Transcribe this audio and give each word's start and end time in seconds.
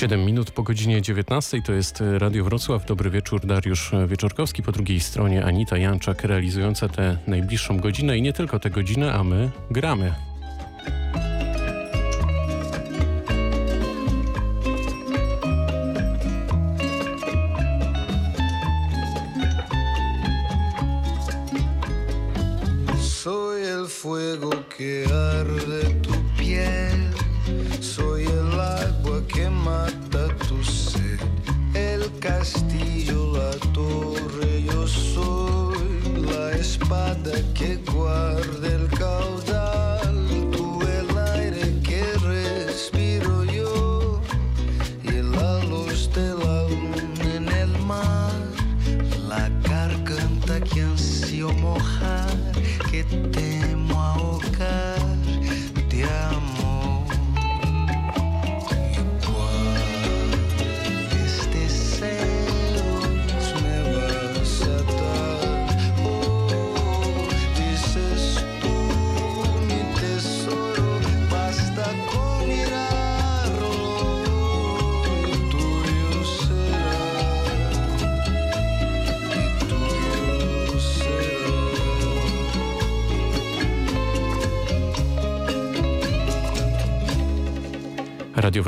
7 0.00 0.24
minut 0.24 0.50
po 0.50 0.62
godzinie 0.62 1.02
19 1.02 1.62
to 1.62 1.72
jest 1.72 2.02
Radio 2.18 2.44
Wrocław. 2.44 2.86
Dobry 2.86 3.10
wieczór, 3.10 3.46
Dariusz 3.46 3.92
Wieczorkowski. 4.08 4.62
Po 4.62 4.72
drugiej 4.72 5.00
stronie 5.00 5.44
Anita 5.44 5.78
Janczak 5.78 6.24
realizująca 6.24 6.88
tę 6.88 7.18
najbliższą 7.26 7.78
godzinę 7.78 8.18
i 8.18 8.22
nie 8.22 8.32
tylko 8.32 8.58
tę 8.58 8.70
godzinę, 8.70 9.12
a 9.12 9.24
my 9.24 9.50
gramy. 9.70 10.29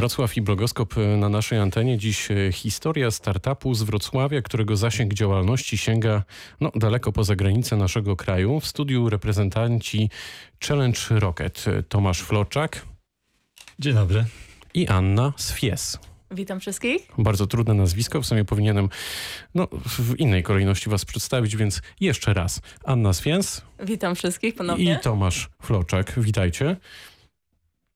Wrocław 0.02 0.36
i 0.36 0.42
blogoskop 0.42 0.94
na 1.18 1.28
naszej 1.28 1.58
antenie. 1.58 1.98
Dziś 1.98 2.30
e, 2.30 2.52
historia 2.52 3.10
startupu 3.10 3.74
z 3.74 3.82
Wrocławia, 3.82 4.42
którego 4.42 4.76
zasięg 4.76 5.14
działalności 5.14 5.78
sięga 5.78 6.22
no, 6.60 6.72
daleko 6.74 7.12
poza 7.12 7.36
granice 7.36 7.76
naszego 7.76 8.16
kraju. 8.16 8.60
W 8.60 8.66
studiu 8.66 9.10
reprezentanci 9.10 10.10
Challenge 10.68 10.98
Rocket 11.10 11.64
Tomasz 11.88 12.22
Floczak 12.22 12.86
Dzień 13.78 13.94
dobry. 13.94 14.24
i 14.74 14.88
Anna 14.88 15.32
Swies. 15.36 15.98
Witam 16.30 16.60
wszystkich. 16.60 17.08
Bardzo 17.18 17.46
trudne 17.46 17.74
nazwisko, 17.74 18.22
w 18.22 18.26
sumie 18.26 18.44
powinienem 18.44 18.88
no, 19.54 19.68
w 19.72 20.20
innej 20.20 20.42
kolejności 20.42 20.90
was 20.90 21.04
przedstawić, 21.04 21.56
więc 21.56 21.82
jeszcze 22.00 22.34
raz. 22.34 22.60
Anna 22.84 23.12
Swiens 23.12 23.62
Witam 23.80 24.14
wszystkich 24.14 24.54
ponownie. 24.54 24.92
i 24.92 25.04
Tomasz 25.04 25.48
Floczak. 25.62 26.12
Witajcie. 26.16 26.76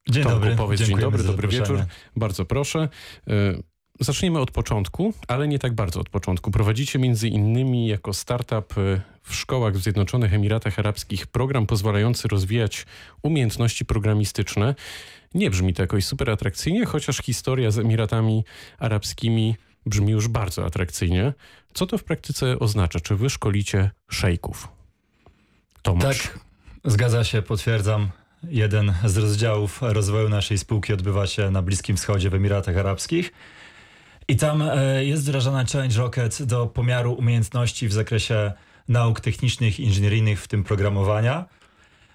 Dzień 0.08 0.22
Tomku, 0.22 0.38
dobry. 0.38 0.56
powiedz 0.56 0.80
dzień 0.80 0.98
dobry, 0.98 1.22
dobry 1.22 1.48
wieczór. 1.48 1.84
Bardzo 2.16 2.44
proszę. 2.44 2.88
Y, 3.28 3.62
Zaczniemy 4.00 4.40
od 4.40 4.50
początku, 4.50 5.14
ale 5.28 5.48
nie 5.48 5.58
tak 5.58 5.74
bardzo 5.74 6.00
od 6.00 6.08
początku. 6.08 6.50
Prowadzicie 6.50 6.98
między 6.98 7.28
innymi 7.28 7.86
jako 7.86 8.12
startup 8.14 8.78
y, 8.78 9.00
w 9.22 9.34
szkołach 9.34 9.74
w 9.74 9.82
Zjednoczonych 9.82 10.34
Emiratach 10.34 10.78
Arabskich 10.78 11.26
program 11.26 11.66
pozwalający 11.66 12.28
rozwijać 12.28 12.86
umiejętności 13.22 13.84
programistyczne. 13.84 14.75
Nie 15.34 15.50
brzmi 15.50 15.75
to 15.75 15.82
jakoś 15.82 16.04
super 16.04 16.31
atrakcyjnie, 16.31 16.86
chociaż 16.86 17.16
historia 17.16 17.70
z 17.70 17.78
Emiratami 17.78 18.44
Arabskimi 18.78 19.56
brzmi 19.86 20.12
już 20.12 20.28
bardzo 20.28 20.64
atrakcyjnie. 20.64 21.32
Co 21.75 21.86
to 21.86 21.98
w 21.98 22.04
praktyce 22.04 22.58
oznacza? 22.58 23.00
Czy 23.00 23.16
wy 23.16 23.31
szkolicie 23.31 23.91
szejków? 24.08 24.69
Tomasz. 25.82 26.22
Tak, 26.22 26.38
zgadza 26.84 27.25
się, 27.25 27.42
potwierdzam. 27.42 28.08
Jeden 28.50 28.94
z 29.04 29.16
rozdziałów 29.16 29.82
rozwoju 29.82 30.28
naszej 30.28 30.58
spółki 30.58 30.92
odbywa 30.92 31.26
się 31.26 31.50
na 31.50 31.62
Bliskim 31.62 31.96
Wschodzie 31.96 32.30
w 32.30 32.34
Emiratach 32.34 32.76
Arabskich. 32.76 33.32
I 34.28 34.36
tam 34.36 34.62
e, 34.62 35.04
jest 35.04 35.22
wdrażana 35.22 35.64
Challenge 35.64 35.98
Rocket 35.98 36.42
do 36.42 36.66
pomiaru 36.66 37.12
umiejętności 37.12 37.88
w 37.88 37.92
zakresie 37.92 38.52
nauk 38.88 39.20
technicznych 39.20 39.80
inżynieryjnych, 39.80 40.42
w 40.42 40.48
tym 40.48 40.64
programowania, 40.64 41.44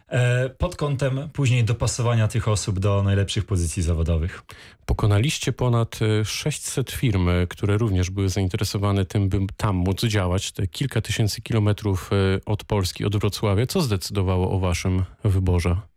e, 0.07 0.49
pod 0.49 0.75
kątem 0.75 1.29
później 1.33 1.63
dopasowania 1.63 2.27
tych 2.27 2.47
osób 2.47 2.79
do 2.79 3.03
najlepszych 3.03 3.45
pozycji 3.45 3.83
zawodowych. 3.83 4.41
Pokonaliście 4.85 5.53
ponad 5.53 5.99
e, 6.21 6.25
600 6.25 6.91
firm, 6.91 7.29
e, 7.29 7.47
które 7.47 7.77
również 7.77 8.09
były 8.09 8.29
zainteresowane 8.29 9.05
tym, 9.05 9.29
by 9.29 9.39
tam 9.57 9.75
móc 9.75 10.01
działać. 10.03 10.51
Te 10.51 10.67
kilka 10.67 11.01
tysięcy 11.01 11.41
kilometrów 11.41 12.09
od 12.45 12.63
Polski, 12.63 13.05
od 13.05 13.15
Wrocławia. 13.15 13.65
Co 13.65 13.81
zdecydowało 13.81 14.51
o 14.51 14.59
waszym 14.59 15.03
wyborze? 15.23 15.90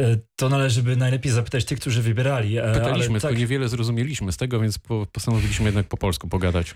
E, 0.00 0.16
To 0.36 0.48
należy 0.48 0.82
by 0.82 0.96
najlepiej 0.96 1.32
zapytać 1.32 1.64
tych, 1.64 1.80
którzy 1.80 2.02
wybierali. 2.02 2.58
e, 2.58 2.72
Pytaliśmy, 2.74 3.20
tak, 3.20 3.38
niewiele 3.38 3.68
zrozumieliśmy 3.68 4.32
z 4.32 4.36
tego, 4.36 4.60
więc 4.60 4.78
po, 4.78 5.06
postanowiliśmy 5.12 5.64
jednak 5.66 5.86
po 5.86 5.96
polsku 5.96 6.28
pogadać. 6.28 6.74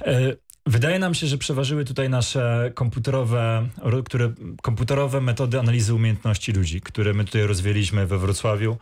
E, 0.00 0.20
Wydaje 0.66 0.98
nam 0.98 1.14
się, 1.14 1.26
że 1.26 1.38
przeważyły 1.38 1.84
tutaj 1.84 2.08
nasze 2.08 2.70
komputerowe, 2.74 3.68
ro- 3.82 4.02
które, 4.02 4.32
komputerowe 4.62 5.20
metody 5.20 5.58
analizy 5.58 5.94
umiejętności 5.94 6.52
ludzi, 6.52 6.80
które 6.80 7.12
my 7.14 7.24
tutaj 7.24 7.42
rozwijaliśmy 7.42 8.06
we 8.06 8.18
Wrocławiu 8.18 8.76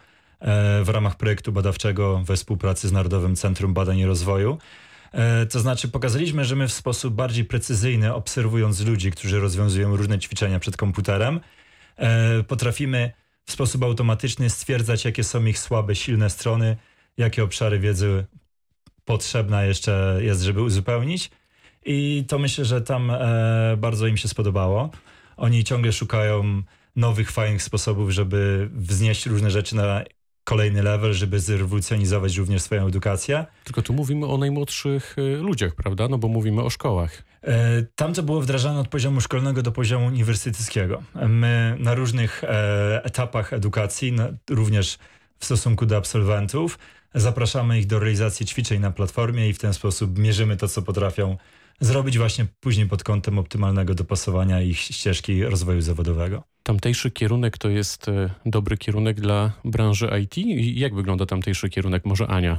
w 0.84 0.88
ramach 0.88 1.16
projektu 1.16 1.53
badawczego 1.53 2.22
we 2.25 2.37
współpracy 2.37 2.88
z 2.88 2.93
Narodowym 2.93 3.37
Centrum 3.37 3.75
Badań 3.75 3.99
i 3.99 4.06
Rozwoju. 4.06 4.59
To 5.50 5.60
znaczy 5.60 5.88
pokazaliśmy, 5.88 6.44
że 6.44 6.56
my 6.56 6.69
w 6.69 6.72
sposób 6.72 7.14
bardziej 7.14 7.44
precyzyjny, 7.44 8.14
obserwując 8.14 8.81
ludzi, 8.81 9.10
którzy 9.10 9.41
rozwiązują 9.41 9.97
różne 9.97 10.19
ćwiczenia 10.19 10.59
przed 10.60 10.76
komputerem, 10.76 11.41
potrafimy 12.49 13.12
w 13.45 13.53
sposób 13.53 13.83
automatyczny 13.83 14.51
stwierdzać, 14.51 15.05
jakie 15.05 15.25
są 15.25 15.45
ich 15.45 15.59
słabe, 15.59 15.95
silne 15.95 16.31
strony, 16.31 16.77
jakie 17.17 17.45
obszary 17.45 17.79
wiedzy 17.79 18.25
potrzebna 19.05 19.65
jeszcze 19.65 20.19
jest, 20.21 20.43
żeby 20.43 20.63
uzupełnić. 20.63 21.31
I 21.85 22.25
to 22.29 22.39
myślę, 22.39 22.65
że 22.65 22.81
tam 22.81 23.11
e, 23.11 23.77
bardzo 23.79 24.07
im 24.07 24.17
się 24.17 24.29
spodobało. 24.29 24.91
Oni 25.37 25.65
ciągle 25.65 25.93
szukają 25.93 26.63
nowych, 26.97 27.31
fajnych 27.31 27.63
sposobów, 27.63 28.11
żeby 28.11 28.71
wznieść 28.73 29.27
różne 29.27 29.51
rzeczy 29.51 29.77
na 29.77 30.05
kolejny 30.45 30.83
level, 30.83 31.13
żeby 31.13 31.41
zrewolucjonizować 31.41 32.37
również 32.37 32.63
swoją 32.63 32.87
edukację. 32.87 33.47
Tylko 33.65 33.83
tu 33.83 33.93
mówimy 33.93 34.27
o 34.27 34.39
najmłodszych 34.39 35.17
e, 35.19 35.37
ludziach, 35.37 35.75
prawda? 35.75 36.09
No 36.09 36.19
bo 36.19 36.29
mówimy 36.29 36.63
o 36.63 36.71
szkołach. 36.71 37.23
E, 37.43 37.83
Tam 37.97 38.15
to 38.15 38.23
było 38.23 38.41
wdrażane 38.41 38.81
od 38.81 38.89
poziomu 38.89 39.21
szkolnego 39.21 39.63
do 39.63 39.73
poziomu 39.73 40.07
uniwersyteckiego. 40.07 41.03
My 41.29 41.77
na 41.79 41.95
różnych 41.95 42.45
e, 42.45 43.05
etapach 43.05 43.53
edukacji, 43.53 44.17
również 44.51 44.99
w 45.39 45.45
stosunku 45.45 45.87
do 45.87 45.97
absolwentów, 45.97 46.79
zapraszamy 47.15 47.79
ich 47.79 47.87
do 47.87 47.99
realizacji 47.99 48.47
ćwiczeń 48.47 48.81
na 48.81 48.91
platformie 48.91 49.49
i 49.49 49.53
w 49.53 49.59
ten 49.59 49.75
sposób 49.75 50.19
mierzymy 50.19 50.57
to, 50.57 50.69
co 50.69 50.83
potrafią 50.83 51.37
zrobić 51.84 52.19
właśnie 52.19 52.47
później 52.60 52.88
pod 52.88 53.04
kątem 53.04 53.38
optymalnego 53.38 53.94
dopasowania 53.94 54.60
ich 54.60 54.78
ścieżki 54.78 55.44
rozwoju 55.44 55.81
zawodowego. 55.81 56.43
Tamtejszy 56.62 57.10
kierunek 57.10 57.59
to 57.59 57.69
jest 57.69 58.09
e, 58.09 58.31
dobry 58.47 58.76
kierunek 58.76 59.20
dla 59.20 59.53
branży 59.65 60.10
IT? 60.22 60.38
I 60.38 60.81
Jak 60.81 60.94
wygląda 60.94 61.26
tamtejszy 61.26 61.70
kierunek? 61.70 62.04
Może 62.04 62.26
Ania? 62.26 62.59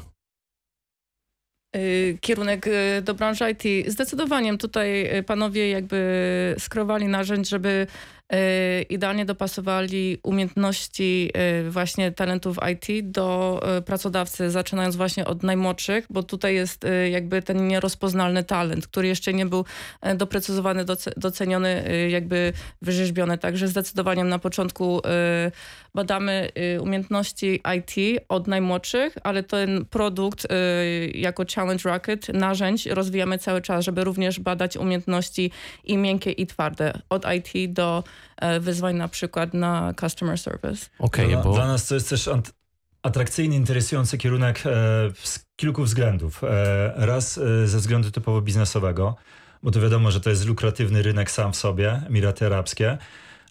Y, 1.76 2.18
Kierunek 2.22 2.68
y, 2.68 3.02
do 3.02 3.14
branży 3.14 3.46
IT. 3.52 3.92
Zdecydowanie 3.92 4.58
tutaj 4.58 5.10
panowie 5.26 5.70
jakby 5.70 6.56
skrowali 6.60 7.08
narzędź, 7.08 7.50
żeby 7.50 7.88
idealnie 8.90 9.26
dopasowali 9.26 10.18
umiejętności 10.24 11.30
y, 11.68 11.72
właśnie 11.72 12.12
talentów 12.12 12.58
IT 12.72 13.12
do 13.12 13.60
y, 13.78 13.82
pracodawcy, 13.82 14.52
zaczynając 14.52 14.96
właśnie 14.96 15.26
od 15.26 15.44
najmłodszych, 15.44 16.06
bo 16.10 16.24
tutaj 16.24 16.56
jest 16.56 16.84
y, 16.86 17.10
jakby 17.10 17.42
ten 17.42 17.68
nierozpoznalny 17.68 18.44
talent, 18.44 18.88
który 18.88 19.08
jeszcze 19.08 19.34
nie 19.34 19.46
był 19.46 19.66
y, 20.06 20.16
doprecyzowany, 20.16 20.86
doce- 20.86 21.14
doceniony, 21.18 21.90
y, 21.92 22.10
jakby 22.10 22.54
wyrzeźbiony. 22.82 23.38
Także 23.38 23.68
zdecydowanie 23.68 24.24
na 24.24 24.40
początku 24.40 25.00
y, 25.00 25.02
badamy 25.96 26.50
y, 26.76 26.82
umiejętności 26.82 27.62
IT 27.78 28.22
od 28.30 28.48
najmłodszych, 28.48 29.16
ale 29.24 29.44
ten 29.44 29.86
produkt 29.86 30.46
y, 30.46 30.48
jako 31.18 31.44
Challenge 31.56 31.90
Rocket, 31.90 32.30
narzędź 32.30 32.86
rozwijamy 32.86 33.38
cały 33.38 33.62
czas, 33.62 33.86
żeby 33.86 34.04
również 34.04 34.40
badać 34.40 34.78
umiejętności 34.78 35.52
i 35.84 35.98
miękkie 35.98 36.32
i 36.32 36.48
twarde, 36.48 36.94
od 37.10 37.26
IT 37.36 37.74
do 37.74 38.04
e, 38.08 38.13
wyzwań 38.60 38.96
na 38.96 39.08
przykład 39.08 39.54
na 39.54 39.94
customer 40.00 40.38
service. 40.38 40.90
Okej, 41.00 41.30
dla, 41.30 41.42
bo 41.42 41.54
dla 41.54 41.68
nas 41.68 41.88
to 41.88 41.96
jest 41.96 42.10
też 42.10 42.30
atrakcyjny, 43.04 43.56
interesujący 43.56 44.18
kierunek 44.18 44.58
e, 44.58 44.70
z 45.24 45.46
kilku 45.56 45.84
względów. 45.84 46.44
E, 46.44 46.94
raz 46.96 47.38
e, 47.38 47.68
ze 47.68 47.78
względu 47.78 48.12
typowo 48.12 48.42
biznesowego, 48.42 49.16
bo 49.64 49.72
to 49.72 49.82
wiadomo, 49.82 50.12
że 50.12 50.22
to 50.22 50.30
jest 50.30 50.46
lukratywny 50.46 51.02
rynek 51.02 51.32
sam 51.32 51.54
w 51.54 51.56
sobie, 51.56 52.02
Emiraty 52.08 52.46
Arabskie, 52.46 52.98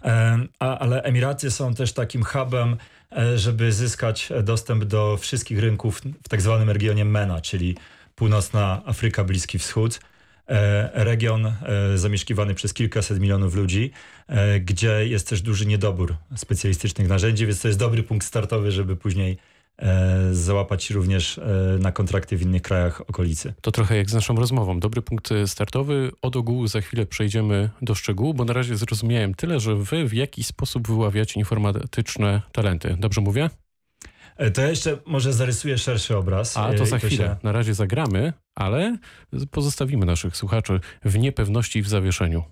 e, 0.05 0.39
ale 0.59 1.03
Emiraty 1.03 1.51
są 1.51 1.75
też 1.75 1.93
takim 1.93 2.25
hubem, 2.25 2.77
e, 3.17 3.39
żeby 3.39 3.73
zyskać 3.73 4.33
dostęp 4.43 4.85
do 4.85 5.17
wszystkich 5.17 5.59
rynków 5.59 6.01
w 6.25 6.29
tak 6.29 6.43
zwanym 6.43 6.71
regionie 6.71 7.05
MENA, 7.05 7.41
czyli 7.41 7.77
północna 8.15 8.83
Afryka, 8.87 9.25
Bliski 9.25 9.59
Wschód. 9.59 10.01
E, 10.49 11.05
region 11.05 11.47
e, 11.47 11.53
zamieszkiwany 11.99 12.55
przez 12.55 12.75
kilkaset 12.75 13.21
milionów 13.21 13.55
ludzi, 13.55 13.91
e, 14.29 14.61
gdzie 14.61 15.09
jest 15.09 15.29
też 15.29 15.43
duży 15.43 15.67
niedobór 15.67 16.15
specjalistycznych 16.37 17.09
narzędzi, 17.09 17.47
więc 17.47 17.61
to 17.61 17.69
jest 17.69 17.81
dobry 17.81 18.03
punkt 18.03 18.27
startowy, 18.27 18.71
żeby 18.71 18.97
później 18.97 19.39
załapać 20.33 20.91
również 20.91 21.41
na 21.79 21.93
kontrakty 21.93 22.37
w 22.37 22.43
innych 22.43 22.63
krajach 22.63 23.01
okolicy. 23.01 23.55
To 23.61 23.73
trochę 23.73 23.97
jak 23.97 24.11
z 24.11 24.15
naszą 24.15 24.37
rozmową. 24.37 24.81
Dobry 24.81 25.03
punkt 25.03 25.31
startowy. 25.47 26.11
Od 26.23 26.37
ogółu 26.37 26.67
za 26.67 26.81
chwilę 26.81 27.07
przejdziemy 27.07 27.71
do 27.83 27.95
szczegółu, 27.95 28.35
bo 28.35 28.45
na 28.45 28.53
razie 28.53 28.77
zrozumiałem 28.77 29.35
tyle, 29.35 29.61
że 29.61 29.77
wy 29.77 30.09
w 30.09 30.13
jakiś 30.13 30.47
sposób 30.47 30.89
wyławiacie 30.89 31.41
informatyczne 31.41 32.43
talenty. 32.53 32.97
Dobrze 33.01 33.21
mówię? 33.21 33.51
E, 34.43 34.51
To 34.51 34.61
ja 34.63 34.69
jeszcze 34.69 34.99
może 35.07 35.33
zarysuję 35.33 35.79
szerszy 35.79 36.17
obraz. 36.17 36.57
A 36.57 36.69
e, 36.71 36.75
to 36.75 36.87
za 36.87 36.99
chwilę. 36.99 37.17
się- 37.27 37.37
Na 37.43 37.53
razie 37.53 37.75
zagramy, 37.75 38.33
ale 38.55 38.97
pozostawimy 39.51 40.07
naszych 40.07 40.37
słuchaczy 40.37 40.81
w 41.05 41.19
niepewności 41.19 41.79
i 41.79 41.83
w 41.83 41.89
zawieszeniu. 41.89 42.43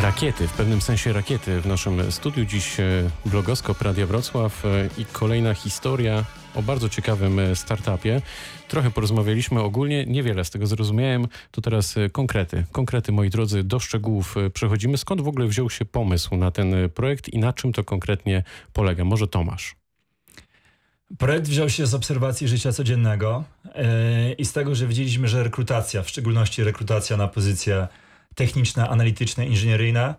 Rakiety, 0.00 0.48
w 0.48 0.52
pewnym 0.52 0.80
sensie 0.80 1.12
rakiety 1.12 1.60
w 1.60 1.66
naszym 1.66 2.12
studiu. 2.12 2.44
Dziś 2.44 2.80
e, 2.80 3.10
blogoskop 3.26 3.82
Radia 3.82 4.06
Wrocław 4.06 4.64
e, 4.64 4.88
i 4.98 5.04
kolejna 5.04 5.54
historia 5.54 6.24
o 6.54 6.62
bardzo 6.62 6.88
ciekawym 6.88 7.38
e, 7.38 7.56
startupie. 7.56 8.22
Trochę 8.68 8.90
porozmawialiśmy 8.90 9.60
ogólnie, 9.60 10.06
niewiele 10.06 10.44
z 10.44 10.50
tego 10.50 10.66
zrozumiałem. 10.66 11.26
To 11.50 11.60
teraz 11.60 11.94
konkrety. 12.12 12.64
Konkrety, 12.72 13.12
moi 13.12 13.30
drodzy, 13.30 13.64
do 13.64 13.80
szczegółów 13.80 14.34
przechodzimy. 14.52 14.98
Skąd 14.98 15.20
w 15.20 15.28
ogóle 15.28 15.46
wziął 15.46 15.70
się 15.70 15.84
pomysł 15.84 16.36
na 16.36 16.50
ten 16.50 16.74
projekt 16.94 17.28
i 17.28 17.38
na 17.38 17.52
czym 17.52 17.72
to 17.72 17.84
konkretnie 17.84 18.42
polega? 18.72 19.04
Może 19.04 19.28
Tomasz? 19.28 19.76
Projekt 21.18 21.48
wziął 21.48 21.68
się 21.68 21.86
z 21.86 21.94
obserwacji 21.94 22.48
życia 22.48 22.72
codziennego 22.72 23.44
i 24.38 24.44
z 24.44 24.52
tego, 24.52 24.74
że 24.74 24.86
widzieliśmy, 24.86 25.28
że 25.28 25.42
rekrutacja, 25.42 26.02
w 26.02 26.08
szczególności 26.08 26.64
rekrutacja 26.64 27.16
na 27.16 27.28
pozycje 27.28 27.88
techniczne, 28.36 28.88
analityczne, 28.88 29.46
inżynieryjne, 29.46 30.14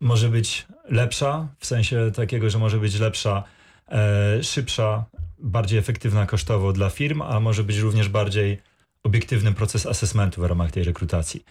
może 0.00 0.28
być 0.28 0.66
lepsza, 0.84 1.48
w 1.58 1.66
sensie 1.66 2.10
takiego, 2.14 2.50
że 2.50 2.58
może 2.58 2.78
być 2.78 2.98
lepsza, 2.98 3.44
e, 3.88 4.42
szybsza, 4.42 5.04
bardziej 5.38 5.78
efektywna 5.78 6.26
kosztowo 6.26 6.72
dla 6.72 6.90
firm, 6.90 7.22
a 7.22 7.40
może 7.40 7.64
być 7.64 7.78
również 7.78 8.08
bardziej 8.08 8.62
obiektywny 9.02 9.52
proces 9.52 9.86
assessmentu 9.86 10.40
w 10.40 10.44
ramach 10.44 10.70
tej 10.70 10.84
rekrutacji. 10.84 11.44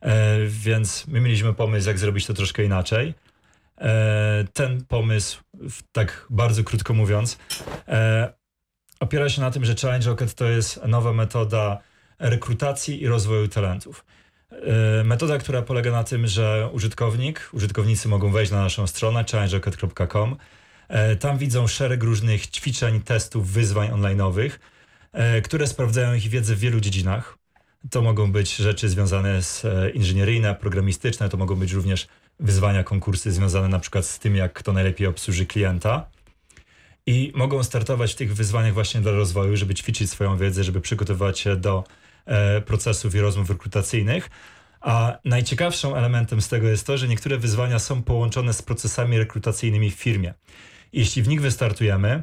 E, 0.00 0.38
więc 0.46 1.06
my 1.06 1.20
mieliśmy 1.20 1.54
pomysł, 1.54 1.88
jak 1.88 1.98
zrobić 1.98 2.26
to 2.26 2.34
troszkę 2.34 2.64
inaczej. 2.64 3.14
E, 3.78 4.44
ten 4.52 4.84
pomysł, 4.84 5.40
tak 5.92 6.26
bardzo 6.30 6.64
krótko 6.64 6.94
mówiąc, 6.94 7.38
e, 7.88 8.32
opiera 9.00 9.28
się 9.28 9.40
na 9.40 9.50
tym, 9.50 9.64
że 9.64 9.74
Challenge 9.74 10.06
Rocket 10.06 10.34
to 10.34 10.44
jest 10.44 10.84
nowa 10.86 11.12
metoda 11.12 11.78
rekrutacji 12.18 13.02
i 13.02 13.06
rozwoju 13.08 13.48
talentów. 13.48 14.04
E, 14.60 15.04
Metoda, 15.04 15.38
która 15.38 15.62
polega 15.62 15.90
na 15.90 16.04
tym, 16.04 16.26
że 16.26 16.68
użytkownik, 16.72 17.50
użytkownicy 17.52 18.08
mogą 18.08 18.32
wejść 18.32 18.52
na 18.52 18.62
naszą 18.62 18.86
stronę 18.86 19.24
challengerocket.com. 19.30 20.36
E, 20.88 21.16
Tam 21.16 21.38
widzą 21.38 21.66
szereg 21.66 22.02
różnych 22.02 22.46
ćwiczeń, 22.46 23.00
testów, 23.00 23.50
wyzwań 23.52 23.90
online'owych, 23.90 24.50
e, 25.12 25.42
które 25.42 25.66
sprawdzają 25.66 26.14
ich 26.14 26.28
wiedzę 26.28 26.54
w 26.54 26.58
wielu 26.58 26.80
dziedzinach. 26.80 27.38
To 27.90 28.02
mogą 28.02 28.32
być 28.32 28.56
rzeczy 28.56 28.88
związane 28.88 29.42
z 29.42 29.66
inżynieryjne, 29.94 30.54
programistyczne, 30.54 31.28
to 31.28 31.36
mogą 31.36 31.56
być 31.56 31.72
również 31.72 32.08
wyzwania, 32.40 32.84
konkursy 32.84 33.32
związane 33.32 33.68
na 33.68 33.78
przykład 33.78 34.06
z 34.06 34.18
tym, 34.18 34.36
jak 34.36 34.52
kto 34.52 34.72
najlepiej 34.72 35.06
obsłuży 35.06 35.46
klienta. 35.46 36.10
I 37.06 37.32
mogą 37.34 37.62
startować 37.62 38.12
w 38.12 38.16
tych 38.16 38.34
wyzwaniach 38.34 38.74
właśnie 38.74 39.00
dla 39.00 39.12
rozwoju, 39.12 39.56
żeby 39.56 39.74
ćwiczyć 39.74 40.10
swoją 40.10 40.36
wiedzę, 40.36 40.64
żeby 40.64 40.80
przygotowywać 40.80 41.38
się 41.38 41.56
do 41.56 41.84
procesów 42.66 43.14
i 43.14 43.20
rozmów 43.20 43.50
rekrutacyjnych. 43.50 44.30
A 44.80 45.18
najciekawszym 45.24 45.94
elementem 45.94 46.40
z 46.40 46.48
tego 46.48 46.68
jest 46.68 46.86
to, 46.86 46.98
że 46.98 47.08
niektóre 47.08 47.38
wyzwania 47.38 47.78
są 47.78 48.02
połączone 48.02 48.52
z 48.52 48.62
procesami 48.62 49.18
rekrutacyjnymi 49.18 49.90
w 49.90 49.94
firmie. 49.94 50.34
Jeśli 50.92 51.22
w 51.22 51.28
nich 51.28 51.40
wystartujemy, 51.40 52.22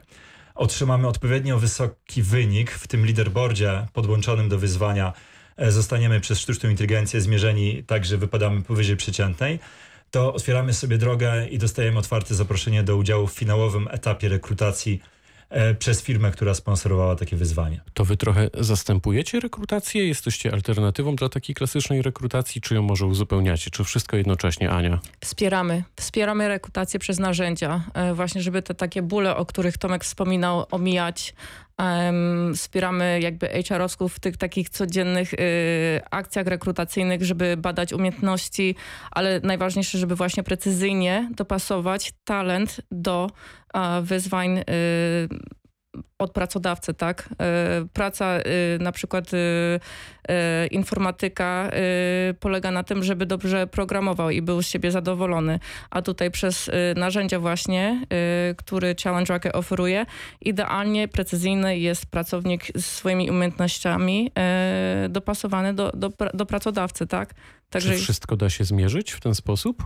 otrzymamy 0.56 1.08
odpowiednio 1.08 1.60
wysoki 1.60 2.24
wynik 2.24 2.72
w 2.72 2.88
tym 2.88 3.06
leaderboardzie 3.06 3.88
podłączonym 3.94 4.50
do 4.50 4.58
wyzwania, 4.58 5.14
e, 5.58 5.72
zostaniemy 5.72 6.20
przez 6.20 6.40
sztuczną 6.40 6.70
inteligencję 6.70 7.22
zmierzeni 7.22 7.84
tak, 7.84 8.06
że 8.06 8.18
wypadamy 8.18 8.62
powyżej 8.62 8.96
przeciętnej, 8.96 9.60
to 10.12 10.34
otwieramy 10.34 10.74
sobie 10.74 10.98
drogę 10.98 11.48
i 11.48 11.58
dostajemy 11.58 12.00
otwarte 12.00 12.36
zaproszenie 12.36 12.84
do 12.84 12.98
udziału 12.98 13.28
w 13.28 13.34
finałowym 13.34 13.88
etapie 13.92 14.30
rekrutacji 14.30 15.02
e, 15.02 15.17
przez 15.80 16.02
firmę, 16.02 16.32
która 16.32 16.54
sponsorowała 16.54 17.16
takie 17.16 17.36
wyzwanie. 17.36 17.82
To 17.94 18.06
wy 18.06 18.18
trochę 18.18 18.50
zastępujecie 18.54 19.40
rekrutację? 19.40 20.08
Jesteście 20.08 20.54
alternatywą 20.54 21.16
dla 21.16 21.30
takiej 21.30 21.56
klasycznej 21.56 22.02
rekrutacji, 22.02 22.62
czy 22.62 22.76
ją 22.76 22.82
może 22.82 23.06
uzupełniacie? 23.06 23.72
Czy 23.72 23.84
wszystko 23.84 24.18
jednocześnie, 24.18 24.72
Ania? 24.72 25.00
Wspieramy. 25.22 25.84
Wspieramy 25.96 26.48
rekrutację 26.48 27.00
przez 27.00 27.20
narzędzia, 27.20 27.84
e, 27.94 28.14
właśnie 28.14 28.42
żeby 28.42 28.62
te 28.62 28.74
takie 28.74 29.02
bóle, 29.02 29.36
o 29.36 29.46
których 29.46 29.78
Tomek 29.78 30.04
wspominał, 30.04 30.66
omijać. 30.72 31.34
Em, 31.78 32.54
wspieramy 32.56 33.20
jakby 33.22 33.48
HR-owsków 33.48 34.14
w 34.14 34.20
tych 34.20 34.38
takich 34.38 34.70
codziennych 34.70 35.34
y, 35.34 35.38
akcjach 36.12 36.48
rekrutacyjnych, 36.48 37.24
żeby 37.24 37.58
badać 37.58 37.94
umiejętności, 37.94 38.76
ale 39.12 39.40
najważniejsze, 39.40 39.98
żeby 39.98 40.16
właśnie 40.16 40.44
precyzyjnie 40.44 41.30
dopasować 41.36 42.14
talent 42.24 42.82
do 42.92 43.30
wyzwań 44.02 44.58
y, 44.58 44.64
od 46.20 46.32
pracodawcy, 46.32 46.94
tak? 46.94 47.30
Y, 47.84 47.88
Praca 47.94 48.40
y, 48.40 48.44
na 48.80 48.92
przykład 48.92 49.34
y, 49.34 49.80
informatyka 50.72 51.72
polega 52.40 52.72
na 52.72 52.84
tym, 52.84 53.04
żeby 53.04 53.26
dobrze 53.26 53.68
programował 53.68 54.30
i 54.30 54.42
był 54.42 54.62
z 54.62 54.68
siebie 54.68 54.92
zadowolony. 54.92 55.60
A 55.90 56.02
tutaj 56.02 56.32
przez 56.32 56.72
narzędzia 56.96 57.40
właśnie, 57.40 58.06
który 58.58 58.96
Challenge 59.04 59.34
Rocket 59.34 59.56
oferuje, 59.56 60.06
idealnie 60.42 61.08
precyzyjny 61.08 61.80
jest 61.80 62.06
pracownik 62.06 62.66
z 62.76 62.86
swoimi 62.86 63.32
umiejętnościami 63.32 64.32
dopasowany 65.10 65.74
do, 65.74 65.92
do, 65.92 66.12
do 66.34 66.46
pracodawcy, 66.46 67.08
tak? 67.08 67.34
Czy 67.70 67.98
wszystko 67.98 68.38
da 68.38 68.50
się 68.50 68.64
zmierzyć 68.64 69.12
w 69.12 69.20
ten 69.20 69.36
sposób? 69.36 69.84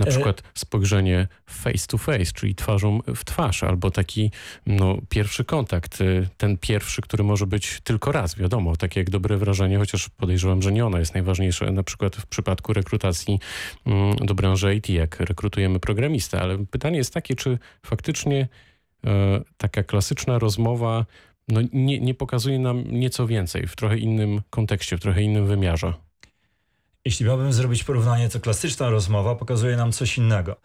Na 0.00 0.06
E- 0.06 0.10
przykład 0.10 0.42
spojrzenie 0.54 1.28
face 1.46 1.86
to 1.86 1.98
face, 1.98 2.32
czyli 2.34 2.54
twarzą 2.54 3.00
w 3.06 3.24
twarz, 3.24 3.62
albo 3.64 3.90
taki 3.90 4.30
no, 4.66 4.98
pierwszy 5.08 5.44
kontakt, 5.44 6.00
y, 6.00 6.28
ten 6.36 6.58
pierwszy, 6.58 7.02
który 7.02 7.24
może 7.24 7.46
być 7.46 7.80
tylko 7.84 8.12
raz, 8.12 8.36
wiadomo, 8.36 8.76
takie 8.76 9.00
jak 9.00 9.10
dobre 9.10 9.36
wrażenie, 9.36 9.78
chociaż 9.78 10.08
podejrzewam, 10.08 10.62
że 10.62 10.72
nie 10.72 10.86
ono 10.86 10.98
jest 10.98 11.14
najważniejsze, 11.14 11.70
na 11.70 11.82
przykład 11.82 12.16
w 12.16 12.26
przypadku 12.26 12.72
rekrutacji 12.72 13.38
mm, 13.86 14.16
do 14.16 14.34
branży 14.34 14.74
IT, 14.74 14.88
jak 14.88 15.20
rekrutujemy 15.20 15.80
programistę, 15.80 16.40
ale 16.40 16.66
pytanie 16.66 16.96
jest 16.96 17.14
takie, 17.14 17.34
czy 17.34 17.58
faktycznie 17.86 18.48
e, 19.06 19.40
taka 19.56 19.82
klasyczna 19.82 20.38
rozmowa 20.38 21.06
no, 21.48 21.60
nie, 21.72 22.00
nie 22.00 22.14
pokazuje 22.14 22.58
nam 22.58 22.84
nieco 22.90 23.26
więcej, 23.26 23.66
w 23.66 23.76
trochę 23.76 23.98
innym 23.98 24.40
kontekście, 24.50 24.96
w 24.96 25.00
trochę 25.00 25.22
innym 25.22 25.46
wymiarze. 25.46 25.92
Jeśli 27.04 27.26
miałbym 27.26 27.52
zrobić 27.52 27.84
porównanie, 27.84 28.28
to 28.28 28.40
klasyczna 28.40 28.90
rozmowa 28.90 29.34
pokazuje 29.34 29.76
nam 29.76 29.92
coś 29.92 30.18
innego. 30.18 30.56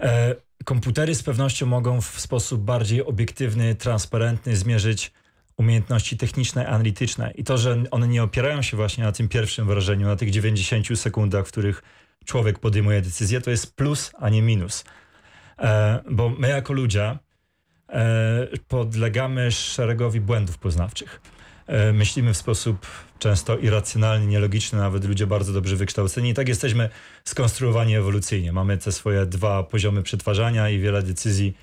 E, 0.00 0.34
komputery 0.64 1.14
z 1.14 1.22
pewnością 1.22 1.66
mogą 1.66 2.00
w 2.00 2.20
sposób 2.20 2.62
bardziej 2.62 3.04
obiektywny, 3.04 3.74
transparentny 3.74 4.56
zmierzyć 4.56 5.12
umiejętności 5.56 6.16
techniczne, 6.16 6.68
analityczne. 6.68 7.32
I 7.34 7.44
to, 7.44 7.58
że 7.58 7.82
one 7.90 8.08
nie 8.08 8.22
opierają 8.22 8.62
się 8.62 8.76
właśnie 8.76 9.04
na 9.04 9.12
tym 9.12 9.28
pierwszym 9.28 9.66
wrażeniu, 9.66 10.06
na 10.06 10.16
tych 10.16 10.30
90 10.30 10.86
sekundach, 11.00 11.46
w 11.46 11.50
których 11.50 11.82
człowiek 12.24 12.58
podejmuje 12.58 13.02
decyzję, 13.02 13.40
to 13.40 13.50
jest 13.50 13.76
plus, 13.76 14.12
a 14.18 14.28
nie 14.28 14.42
minus. 14.42 14.84
E, 15.58 16.00
bo 16.10 16.28
my 16.28 16.48
jako 16.48 16.72
ludzie 16.72 17.18
e, 17.88 18.48
podlegamy 18.68 19.52
szeregowi 19.52 20.20
błędów 20.20 20.58
poznawczych. 20.58 21.20
E, 21.68 21.92
myślimy 21.92 22.34
w 22.34 22.36
sposób 22.36 22.86
często 23.18 23.58
irracjonalny, 23.58 24.26
nielogiczny, 24.26 24.78
nawet 24.78 25.04
ludzie 25.04 25.26
bardzo 25.26 25.52
dobrze 25.52 25.76
wykształceni. 25.76 26.30
I 26.30 26.34
tak 26.34 26.48
jesteśmy 26.48 26.88
skonstruowani 27.24 27.96
ewolucyjnie. 27.96 28.52
Mamy 28.52 28.78
te 28.78 28.92
swoje 28.92 29.26
dwa 29.26 29.62
poziomy 29.62 30.02
przetwarzania 30.02 30.70
i 30.70 30.78
wiele 30.78 31.02
decyzji 31.02 31.56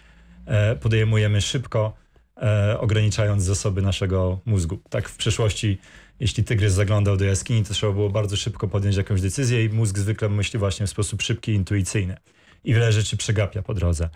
e, 0.46 0.76
podejmujemy 0.76 1.42
szybko, 1.42 1.94
e, 2.38 2.80
ograniczając 2.80 3.44
zasoby 3.44 3.82
naszego 3.82 4.40
mózgu. 4.46 4.80
Tak 4.90 5.10
w 5.10 5.18
przeszłości, 5.18 5.78
jeśli 6.20 6.44
tygrys 6.44 6.74
zaglądał 6.74 7.18
do 7.18 7.26
jaskini, 7.26 7.64
to 7.64 7.74
trzeba 7.74 7.94
było 7.94 8.10
bardzo 8.10 8.38
szybko 8.38 8.68
podjąć 8.68 8.96
jakąś 8.96 9.22
decyzję 9.22 9.66
i 9.66 9.70
mózg 9.70 9.98
zwykle 9.98 10.30
myśli 10.30 10.60
właśnie 10.60 10.88
w 10.88 10.90
sposób 10.90 11.22
szybki 11.22 11.54
intuicyjny. 11.54 12.18
I 12.64 12.74
wiele 12.74 12.92
rzeczy 12.92 13.18
przegapia 13.18 13.62
po 13.62 13.74
drodze. 13.74 14.10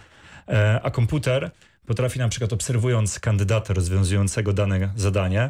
A 0.84 0.91
komputer 0.91 1.51
potrafi 1.86 2.19
na 2.19 2.29
przykład 2.29 2.53
obserwując 2.53 3.19
kandydata 3.19 3.74
rozwiązującego 3.74 4.53
dane 4.53 4.93
zadanie, 4.96 5.50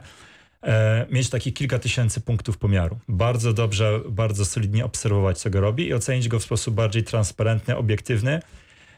mieć 1.09 1.29
takich 1.29 1.53
kilka 1.53 1.79
tysięcy 1.79 2.21
punktów 2.21 2.57
pomiaru. 2.57 2.99
Bardzo 3.07 3.53
dobrze, 3.53 3.99
bardzo 4.09 4.45
solidnie 4.45 4.85
obserwować, 4.85 5.37
co 5.37 5.49
go 5.49 5.61
robi 5.61 5.87
i 5.87 5.93
ocenić 5.93 6.27
go 6.27 6.39
w 6.39 6.43
sposób 6.43 6.75
bardziej 6.75 7.03
transparentny, 7.03 7.77
obiektywny, 7.77 8.39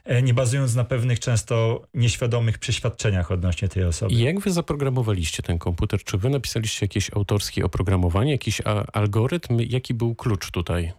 e, 0.04 0.22
nie 0.22 0.34
bazując 0.34 0.76
na 0.76 0.84
pewnych 0.84 1.20
często 1.20 1.82
nieświadomych 1.94 2.58
przeświadczeniach 2.58 3.32
odnośnie 3.32 3.68
tej 3.68 3.84
osoby. 3.84 4.14
I 4.14 4.20
jak 4.20 4.40
wy 4.40 4.52
zaprogramowaliście 4.52 5.44
ten 5.44 5.60
komputer? 5.60 6.04
Czy 6.04 6.18
wy 6.18 6.30
napisaliście 6.30 6.86
jakieś 6.86 7.14
autorskie 7.14 7.66
oprogramowanie, 7.66 8.32
jakiś 8.32 8.62
algorytm? 8.94 9.58
Jaki 9.60 9.94
był 9.94 10.16
klucz 10.16 10.52
tutaj? 10.52 10.92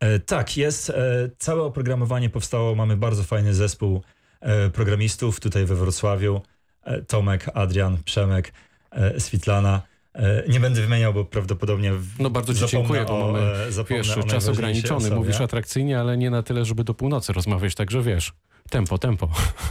E, 0.00 0.18
tak, 0.18 0.56
jest. 0.56 0.90
E, 0.90 1.30
całe 1.38 1.62
oprogramowanie 1.62 2.30
powstało. 2.30 2.74
Mamy 2.74 2.96
bardzo 2.96 3.22
fajny 3.22 3.54
zespół 3.54 4.02
e, 4.40 4.70
programistów 4.70 5.40
tutaj 5.40 5.64
we 5.64 5.74
Wrocławiu. 5.74 6.40
E, 6.84 7.02
Tomek, 7.02 7.50
Adrian, 7.54 7.98
Przemek, 8.04 8.52
e, 8.90 9.20
Switlana. 9.20 9.89
E, 10.14 10.44
nie 10.48 10.60
będę 10.60 10.80
wymieniał, 10.80 11.14
bo 11.14 11.24
prawdopodobnie 11.24 11.92
No 12.18 12.30
bardzo 12.30 12.54
ci 12.54 12.66
dziękuję, 12.66 13.04
bo 13.04 13.26
mamy 13.26 13.38
e, 13.38 13.84
wiesz, 13.90 14.10
o 14.10 14.22
czas 14.22 14.48
ograniczony. 14.48 14.96
osobie. 14.96 15.16
Mówisz 15.16 15.40
atrakcyjnie, 15.40 16.00
ale 16.00 16.16
nie 16.16 16.30
na 16.30 16.42
tyle, 16.42 16.64
żeby 16.64 16.84
do 16.84 16.94
północy 16.94 17.32
rozmawiać, 17.32 17.74
także 17.74 18.02
wiesz. 18.02 18.32
Tempo, 18.70 18.98
tempo. 18.98 19.28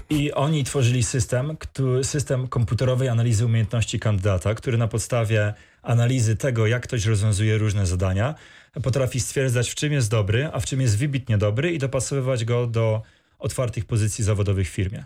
I 0.09 0.31
oni 0.31 0.63
tworzyli 0.63 1.03
system, 1.03 1.57
który, 1.57 2.03
system 2.03 2.47
komputerowej 2.47 3.09
analizy 3.09 3.45
umiejętności 3.45 3.99
kandydata, 3.99 4.55
który 4.55 4.77
na 4.77 4.87
podstawie 4.87 5.53
analizy 5.81 6.35
tego, 6.35 6.67
jak 6.67 6.83
ktoś 6.83 7.05
rozwiązuje 7.05 7.57
różne 7.57 7.85
zadania, 7.85 8.35
potrafi 8.83 9.19
stwierdzać, 9.19 9.69
w 9.69 9.75
czym 9.75 9.93
jest 9.93 10.09
dobry, 10.11 10.49
a 10.53 10.59
w 10.59 10.65
czym 10.65 10.81
jest 10.81 10.97
wybitnie 10.97 11.37
dobry 11.37 11.71
i 11.71 11.77
dopasowywać 11.77 12.45
go 12.45 12.67
do 12.67 13.01
otwartych 13.39 13.85
pozycji 13.85 14.23
zawodowych 14.23 14.67
w 14.67 14.71
firmie. 14.71 15.05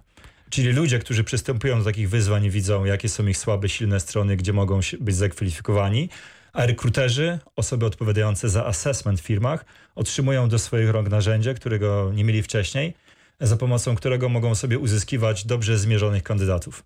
Czyli 0.53 0.71
ludzie, 0.71 0.99
którzy 0.99 1.23
przystępują 1.23 1.79
do 1.79 1.85
takich 1.85 2.09
wyzwań, 2.09 2.49
widzą, 2.49 2.85
jakie 2.85 3.09
są 3.09 3.27
ich 3.27 3.37
słabe, 3.37 3.69
silne 3.69 3.99
strony, 3.99 4.37
gdzie 4.37 4.53
mogą 4.53 4.79
być 4.99 5.15
zakwalifikowani, 5.15 6.09
a 6.53 6.65
rekruterzy, 6.65 7.39
osoby 7.55 7.85
odpowiadające 7.85 8.49
za 8.49 8.65
assessment 8.65 9.21
w 9.21 9.23
firmach, 9.23 9.65
otrzymują 9.95 10.49
do 10.49 10.59
swoich 10.59 10.89
rąk 10.89 11.09
narzędzie, 11.09 11.53
którego 11.53 12.11
nie 12.13 12.23
mieli 12.23 12.43
wcześniej, 12.43 12.93
za 13.39 13.57
pomocą 13.57 13.95
którego 13.95 14.29
mogą 14.29 14.55
sobie 14.55 14.79
uzyskiwać 14.79 15.45
dobrze 15.45 15.77
zmierzonych 15.77 16.23
kandydatów. 16.23 16.83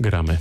Gramy. 0.00 0.38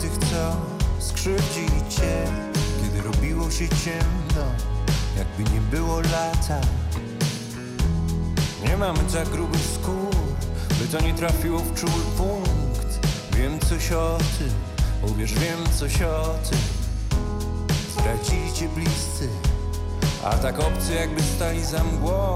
tych, 0.00 0.18
co 0.18 0.56
skrzywdzili 0.98 1.82
cię 1.88 2.26
Kiedy 2.82 3.02
robiło 3.02 3.50
się 3.50 3.68
ciemno, 3.68 4.44
jakby 5.18 5.54
nie 5.54 5.60
było 5.60 6.00
lata. 6.00 6.60
Nie 8.68 8.76
mamy 8.76 9.10
za 9.10 9.24
grubych 9.24 9.60
skór, 9.74 10.16
by 10.80 10.98
to 10.98 11.04
nie 11.04 11.14
trafiło 11.14 11.58
w 11.58 11.74
czuły 11.74 12.02
punkt. 12.16 13.06
Wiem 13.36 13.60
coś 13.60 13.92
o 13.92 14.18
tym, 14.38 14.50
uwierz, 15.12 15.32
wiem 15.32 15.58
coś 15.78 16.02
o 16.02 16.34
tym. 16.50 16.58
Stracili 17.92 18.52
cię 18.52 18.68
bliscy, 18.68 19.28
a 20.24 20.30
tak 20.30 20.60
obcy 20.60 20.94
jakby 20.94 21.22
stali 21.22 21.64
za 21.64 21.84
mgłą. 21.84 22.34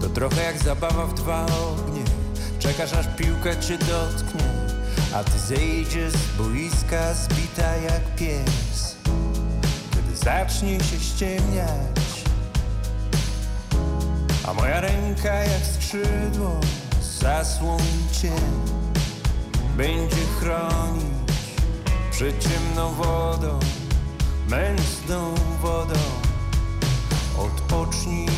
To 0.00 0.08
trochę 0.08 0.42
jak 0.42 0.62
zabawa 0.62 1.06
w 1.06 1.14
dwa 1.14 1.46
ognie. 1.46 1.93
Czekasz 2.64 2.92
aż 2.92 3.06
piłka 3.16 3.56
cię 3.56 3.78
dotknie 3.78 4.44
A 5.14 5.24
ty 5.24 5.38
zejdziesz 5.38 6.12
z 6.12 6.36
boiska 6.38 7.14
zbita 7.14 7.76
jak 7.76 8.14
pies. 8.16 8.96
Kiedy 9.90 10.16
zacznie 10.16 10.80
się 10.80 11.00
ściemniać 11.00 12.24
A 14.48 14.52
moja 14.52 14.80
ręka 14.80 15.34
jak 15.34 15.62
skrzydło 15.74 16.60
zasłoni 17.20 18.08
cię 18.12 18.32
Będzie 19.76 20.24
chronić 20.40 21.44
przed 22.10 22.38
ciemną 22.42 22.94
wodą 22.94 23.60
Mętną 24.48 25.34
wodą. 25.62 26.00
Odpocznij 27.38 28.28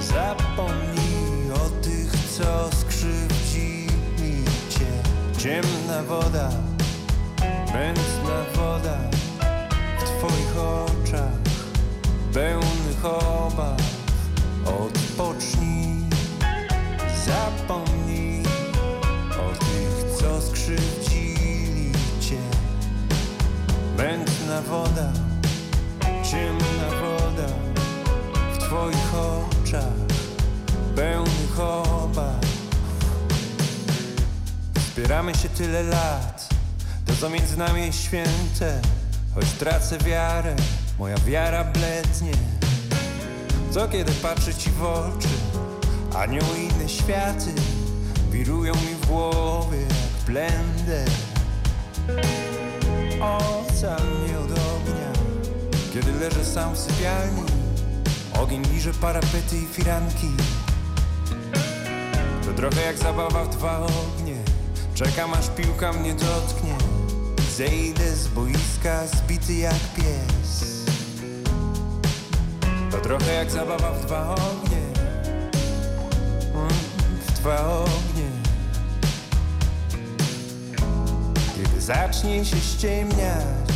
Zapomnij 0.00 1.03
co 2.38 2.76
skrzywdzili 2.76 4.44
cię. 4.70 4.86
Ciemna 5.38 6.02
woda, 6.02 6.50
mętna 7.74 8.44
woda 8.54 8.98
W 9.98 10.02
twoich 10.02 10.58
oczach, 10.58 11.38
pełnych 12.32 13.04
obaw 13.04 13.80
Odpocznij, 14.66 16.04
zapomnij 17.26 18.42
o 19.30 19.64
tych, 19.64 20.16
co 20.20 20.40
skrzywdzili 20.40 21.92
cię. 22.20 22.38
Mętna 23.98 24.62
woda, 24.62 25.12
ciemna 26.30 26.88
woda 27.00 27.48
w 28.54 28.58
twoich 28.58 29.14
oczach. 29.14 30.04
Pełnych 30.96 31.43
obaw 31.60 32.44
Spieramy 34.92 35.34
się 35.34 35.48
tyle 35.48 35.82
lat 35.82 36.48
To 37.06 37.12
co 37.20 37.30
między 37.30 37.56
nami 37.56 37.86
jest 37.86 38.02
święte. 38.02 38.80
Choć 39.34 39.46
tracę 39.52 39.98
wiarę 39.98 40.56
Moja 40.98 41.16
wiara 41.18 41.64
blednie. 41.64 42.32
Co 43.70 43.88
kiedy 43.88 44.12
patrzę 44.12 44.54
ci 44.54 44.70
w 44.70 44.82
oczy 44.82 45.28
Anioły 46.16 46.58
i 46.58 46.64
inne 46.64 46.88
światy 46.88 47.52
Wirują 48.30 48.74
mi 48.74 48.94
w 49.02 49.06
głowie 49.06 49.80
jak 49.80 50.24
blender 50.26 51.08
Ocal 53.20 54.00
mnie 54.04 54.38
od 54.38 54.50
ognia 54.50 55.12
Kiedy 55.94 56.12
leżę 56.12 56.44
sam 56.44 56.74
w 56.74 56.78
sypialni. 56.78 57.42
Ogień 58.40 58.62
liże 58.72 58.92
parapety 58.94 59.58
i 59.58 59.66
firanki 59.66 60.28
trochę 62.56 62.82
jak 62.82 62.98
zabawa 62.98 63.44
w 63.44 63.48
dwa 63.48 63.78
ognie. 63.78 64.36
Czekam 64.94 65.34
aż 65.34 65.48
piłka 65.48 65.92
mnie 65.92 66.14
dotknie. 66.14 66.74
Zejdę 67.56 68.12
z 68.16 68.28
boiska 68.28 69.06
zbity 69.06 69.54
jak 69.54 69.80
pies. 69.96 70.84
To 72.90 72.98
trochę 72.98 73.32
jak 73.34 73.50
zabawa 73.50 73.90
w 73.92 74.06
dwa 74.06 74.28
ognie. 74.34 74.82
Mm, 76.54 76.68
W 77.26 77.32
dwa 77.32 77.68
ognie. 77.68 78.30
Kiedy 81.56 81.80
zacznie 81.80 82.44
się 82.44 82.56
ściemniać 82.60 83.74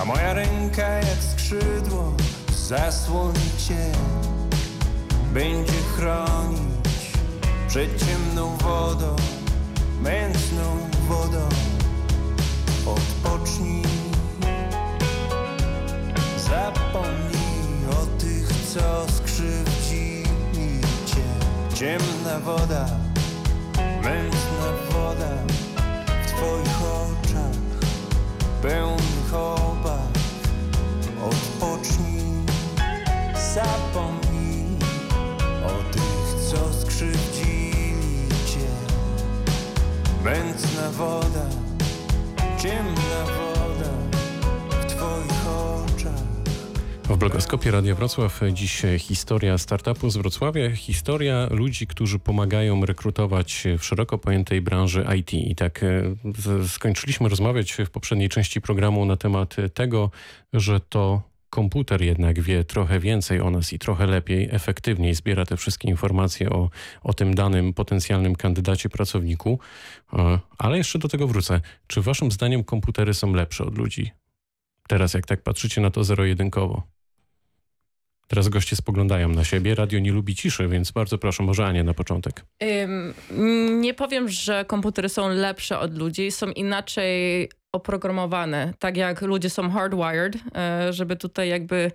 a 0.00 0.04
moja 0.04 0.34
ręka 0.34 0.88
jak 0.88 1.18
skrzydło 1.32 2.12
zasłoni 2.56 3.50
cię 3.68 3.92
Będzie 5.34 5.72
chronić 5.96 7.12
przed 7.68 8.06
ciemną 8.06 8.56
wodą 8.56 9.16
Mętną 10.02 10.76
wodą. 11.08 11.48
Odpocznij. 12.86 13.82
Zapomnij 16.36 17.86
o 17.90 18.20
tych, 18.20 18.48
co 18.74 19.12
skrzywdzili 19.12 20.80
cię. 21.06 21.24
Ciemna 21.74 22.38
woda, 22.44 22.86
mętna 24.02 24.68
woda 24.90 25.30
W 26.22 26.26
twoich 26.26 26.82
oczach. 26.82 27.88
Pełnych 28.62 29.34
obaw. 29.34 30.08
Odpocznij, 31.24 32.22
zapomnij 33.54 34.17
skrzywdzili 36.98 38.28
cię 38.46 38.68
Mętna 40.24 40.90
woda, 40.90 41.46
ciemna 42.62 43.24
woda 43.24 43.90
w 44.70 44.86
twoich 44.86 45.46
oczach. 45.48 46.22
W 47.04 47.16
blogoskopie 47.16 47.70
Radia 47.70 47.94
Wrocław 47.94 48.40
dziś 48.52 48.82
historia 48.98 49.58
startupu 49.58 50.10
z 50.10 50.16
Wrocławia, 50.16 50.70
historia 50.70 51.48
ludzi, 51.50 51.86
którzy 51.86 52.18
pomagają 52.18 52.86
rekrutować 52.86 53.64
w 53.78 53.84
szeroko 53.84 54.18
pojętej 54.18 54.60
branży 54.60 55.06
IT. 55.18 55.34
I 55.34 55.54
tak 55.54 55.82
e, 55.82 56.68
skończyliśmy 56.68 57.28
rozmawiać 57.28 57.72
w 57.72 57.90
poprzedniej 57.90 58.28
części 58.28 58.60
programu 58.60 59.04
na 59.04 59.16
temat 59.16 59.56
tego, 59.74 60.10
że 60.52 60.80
to 60.80 61.27
komputer 61.50 62.02
jednak 62.02 62.40
wie 62.40 62.64
trochę 62.64 63.00
więcej 63.00 63.40
o 63.40 63.50
nas 63.50 63.72
i 63.72 63.78
trochę 63.78 64.06
lepiej, 64.06 64.48
efektywniej 64.52 65.14
zbiera 65.14 65.46
te 65.46 65.56
wszystkie 65.56 65.88
informacje 65.88 66.50
o, 66.50 66.70
o 67.02 67.14
tym 67.14 67.34
danym 67.34 67.74
potencjalnym 67.74 68.36
kandydacie, 68.36 68.88
pracowniku. 68.88 69.58
E, 70.12 70.38
Ale 70.58 70.76
jeszcze 70.76 70.98
do 70.98 71.08
tego 71.08 71.28
wrócę. 71.28 71.60
Czy 71.86 72.02
waszym 72.02 72.30
zdaniem 72.30 72.64
komputery 72.64 73.14
są 73.14 73.32
lepsze 73.32 73.64
od 73.64 73.78
ludzi? 73.78 74.10
Teraz 74.88 75.14
jak 75.14 75.26
tak 75.26 75.42
patrzycie 75.42 75.80
na 75.80 75.90
to 75.90 76.04
zero-jedynkowo. 76.04 76.82
Teraz 78.28 78.48
goście 78.48 78.76
spoglądają 78.76 79.28
na 79.28 79.44
siebie. 79.44 79.74
Radio 79.74 79.98
nie 79.98 80.12
lubi 80.12 80.34
ciszy, 80.34 80.68
więc 80.68 80.90
bardzo 80.90 81.18
proszę, 81.18 81.42
może 81.42 81.66
Ania 81.66 81.84
na 81.84 81.94
początek. 81.94 82.44
Ym, 82.62 83.80
nie 83.80 83.94
powiem, 83.94 84.28
że 84.28 84.64
komputery 84.64 85.08
są 85.08 85.28
lepsze 85.28 85.78
od 85.78 85.98
ludzi, 85.98 86.30
są 86.30 86.50
inaczej 86.50 87.48
oprogramowane, 87.72 88.74
tak 88.78 88.96
jak 88.96 89.22
ludzie 89.22 89.50
są 89.50 89.70
hardwired, 89.70 90.36
e, 90.56 90.92
żeby 90.92 91.16
tutaj 91.16 91.48
jakby 91.48 91.92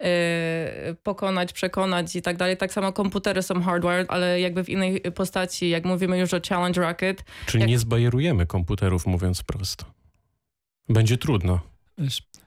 e, 0.00 0.94
pokonać, 1.02 1.52
przekonać 1.52 2.16
i 2.16 2.22
tak 2.22 2.36
dalej. 2.36 2.56
Tak 2.56 2.72
samo 2.72 2.92
komputery 2.92 3.42
są 3.42 3.62
hardwired, 3.62 4.10
ale 4.10 4.40
jakby 4.40 4.64
w 4.64 4.68
innej 4.68 5.00
postaci, 5.00 5.68
jak 5.70 5.84
mówimy 5.84 6.18
już 6.18 6.34
o 6.34 6.40
Challenge 6.48 6.80
Rocket, 6.80 7.24
Czyli 7.46 7.60
Jak- 7.60 7.70
nie 7.70 7.78
zbajerujemy 7.78 8.46
komputerów, 8.46 9.06
mówiąc 9.06 9.42
prosto. 9.42 9.84
Będzie 10.88 11.18
trudno. 11.18 11.60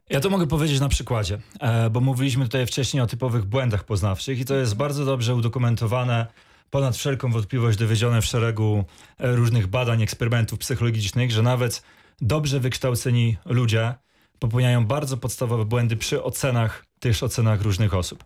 Ja 0.09 0.19
to 0.19 0.29
mogę 0.29 0.47
powiedzieć 0.47 0.79
na 0.79 0.89
przykładzie, 0.89 1.37
e, 1.59 1.89
bo 1.89 1.99
mówiliśmy 1.99 2.43
tutaj 2.45 2.67
wcześniej 2.67 3.03
o 3.03 3.07
typowych 3.07 3.45
błędach 3.45 3.83
poznawczych 3.83 4.39
i 4.39 4.45
to 4.45 4.55
jest 4.55 4.75
bardzo 4.75 5.05
dobrze 5.05 5.35
udokumentowane, 5.35 6.25
ponad 6.69 6.97
wszelką 6.97 7.31
wątpliwość 7.31 7.77
dowiedzione 7.77 8.21
w 8.21 8.25
szeregu 8.25 8.83
różnych 9.19 9.67
badań, 9.67 10.01
eksperymentów 10.03 10.59
psychologicznych, 10.59 11.31
że 11.31 11.41
nawet 11.41 11.83
dobrze 12.21 12.59
wykształceni 12.59 13.37
ludzie 13.45 13.93
popełniają 14.39 14.85
bardzo 14.85 15.17
podstawowe 15.17 15.65
błędy 15.65 15.97
przy 15.97 16.23
ocenach, 16.23 16.85
też 16.99 17.23
ocenach 17.23 17.61
różnych 17.61 17.93
osób. 17.93 18.23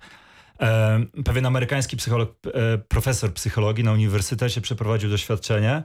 E, 0.61 1.05
Pewien 1.25 1.45
amerykański 1.45 1.97
psycholog, 1.97 2.35
e, 2.53 2.77
profesor 2.77 3.33
psychologii 3.33 3.83
na 3.83 3.91
uniwersytecie 3.91 4.61
przeprowadził 4.61 5.09
doświadczenie, 5.09 5.83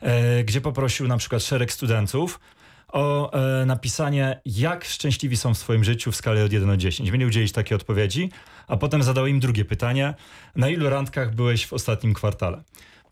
e, 0.00 0.44
gdzie 0.44 0.60
poprosił 0.60 1.08
na 1.08 1.16
przykład 1.16 1.42
szereg 1.42 1.72
studentów 1.72 2.40
o 2.88 3.32
napisanie, 3.66 4.40
jak 4.44 4.84
szczęśliwi 4.84 5.36
są 5.36 5.54
w 5.54 5.58
swoim 5.58 5.84
życiu 5.84 6.12
w 6.12 6.16
skali 6.16 6.40
od 6.40 6.52
1 6.52 6.68
do 6.68 6.76
10. 6.76 7.10
Mieli 7.10 7.26
udzielić 7.26 7.52
takiej 7.52 7.76
odpowiedzi, 7.76 8.30
a 8.68 8.76
potem 8.76 9.02
zadał 9.02 9.26
im 9.26 9.40
drugie 9.40 9.64
pytanie, 9.64 10.14
na 10.56 10.68
ilu 10.68 10.90
randkach 10.90 11.34
byłeś 11.34 11.66
w 11.66 11.72
ostatnim 11.72 12.14
kwartale? 12.14 12.62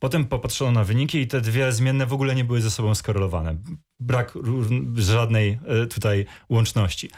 Potem 0.00 0.24
popatrzono 0.24 0.72
na 0.72 0.84
wyniki 0.84 1.18
i 1.18 1.26
te 1.26 1.40
dwie 1.40 1.72
zmienne 1.72 2.06
w 2.06 2.12
ogóle 2.12 2.34
nie 2.34 2.44
były 2.44 2.60
ze 2.60 2.70
sobą 2.70 2.94
skorelowane. 2.94 3.56
Brak 4.00 4.38
żadnej 4.96 5.58
e, 5.66 5.86
tutaj 5.86 6.26
łączności. 6.48 7.10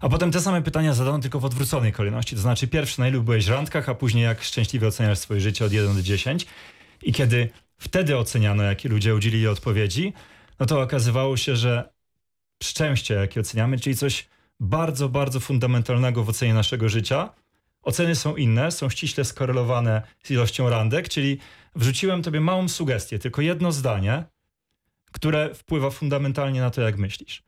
A 0.00 0.08
potem 0.08 0.32
te 0.32 0.40
same 0.40 0.62
pytania 0.62 0.94
zadano 0.94 1.18
tylko 1.18 1.40
w 1.40 1.44
odwróconej 1.44 1.92
kolejności. 1.92 2.36
To 2.36 2.42
znaczy 2.42 2.68
pierwszy, 2.68 3.00
na 3.00 3.08
ilu 3.08 3.22
byłeś 3.22 3.46
randkach, 3.46 3.88
a 3.88 3.94
później 3.94 4.24
jak 4.24 4.42
szczęśliwie 4.42 4.88
oceniasz 4.88 5.18
swoje 5.18 5.40
życie 5.40 5.64
od 5.64 5.72
1 5.72 5.94
do 5.94 6.02
10. 6.02 6.46
I 7.02 7.12
kiedy 7.12 7.48
wtedy 7.78 8.16
oceniano, 8.16 8.62
jakie 8.62 8.88
ludzie 8.88 9.14
udzielili 9.14 9.48
odpowiedzi, 9.48 10.12
no 10.60 10.66
to 10.66 10.80
okazywało 10.80 11.36
się, 11.36 11.56
że 11.56 11.92
szczęście, 12.62 13.14
jakie 13.14 13.40
oceniamy, 13.40 13.78
czyli 13.78 13.96
coś 13.96 14.28
bardzo, 14.60 15.08
bardzo 15.08 15.40
fundamentalnego 15.40 16.24
w 16.24 16.28
ocenie 16.28 16.54
naszego 16.54 16.88
życia. 16.88 17.30
Oceny 17.88 18.14
są 18.14 18.36
inne, 18.36 18.70
są 18.70 18.90
ściśle 18.90 19.24
skorelowane 19.24 20.02
z 20.22 20.30
ilością 20.30 20.70
randek, 20.70 21.08
czyli 21.08 21.38
wrzuciłem 21.76 22.22
tobie 22.22 22.40
małą 22.40 22.68
sugestię, 22.68 23.18
tylko 23.18 23.42
jedno 23.42 23.72
zdanie, 23.72 24.24
które 25.12 25.54
wpływa 25.54 25.90
fundamentalnie 25.90 26.60
na 26.60 26.70
to, 26.70 26.80
jak 26.80 26.98
myślisz. 26.98 27.42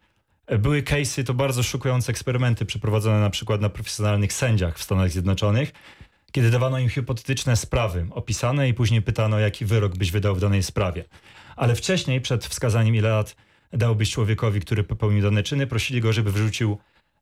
Były 0.58 0.82
case'y, 0.82 1.24
to 1.24 1.34
bardzo 1.34 1.62
szokujące 1.62 2.10
eksperymenty 2.10 2.66
przeprowadzone 2.66 3.20
na 3.20 3.30
przykład 3.30 3.60
na 3.60 3.68
profesjonalnych 3.68 4.32
sędziach 4.32 4.78
w 4.78 4.82
Stanach 4.82 5.10
Zjednoczonych, 5.10 5.72
kiedy 6.32 6.50
dawano 6.50 6.78
im 6.78 6.88
hipotetyczne 6.88 7.56
sprawy 7.56 8.06
opisane 8.10 8.68
i 8.68 8.74
później 8.74 9.02
pytano, 9.02 9.38
jaki 9.38 9.64
wyrok 9.64 9.96
byś 9.96 10.10
wydał 10.10 10.34
w 10.34 10.40
danej 10.40 10.62
sprawie. 10.62 11.04
Ale 11.56 11.74
wcześniej, 11.74 12.20
przed 12.20 12.46
wskazaniem 12.46 12.94
ile 12.94 13.08
lat 13.08 13.36
dałbyś 13.72 14.10
człowiekowi, 14.10 14.60
który 14.60 14.84
popełnił 14.84 15.22
dane 15.22 15.42
czyny, 15.42 15.66
prosili 15.66 16.00
go, 16.00 16.12
żeby 16.12 16.32
wrzucił 16.32 16.78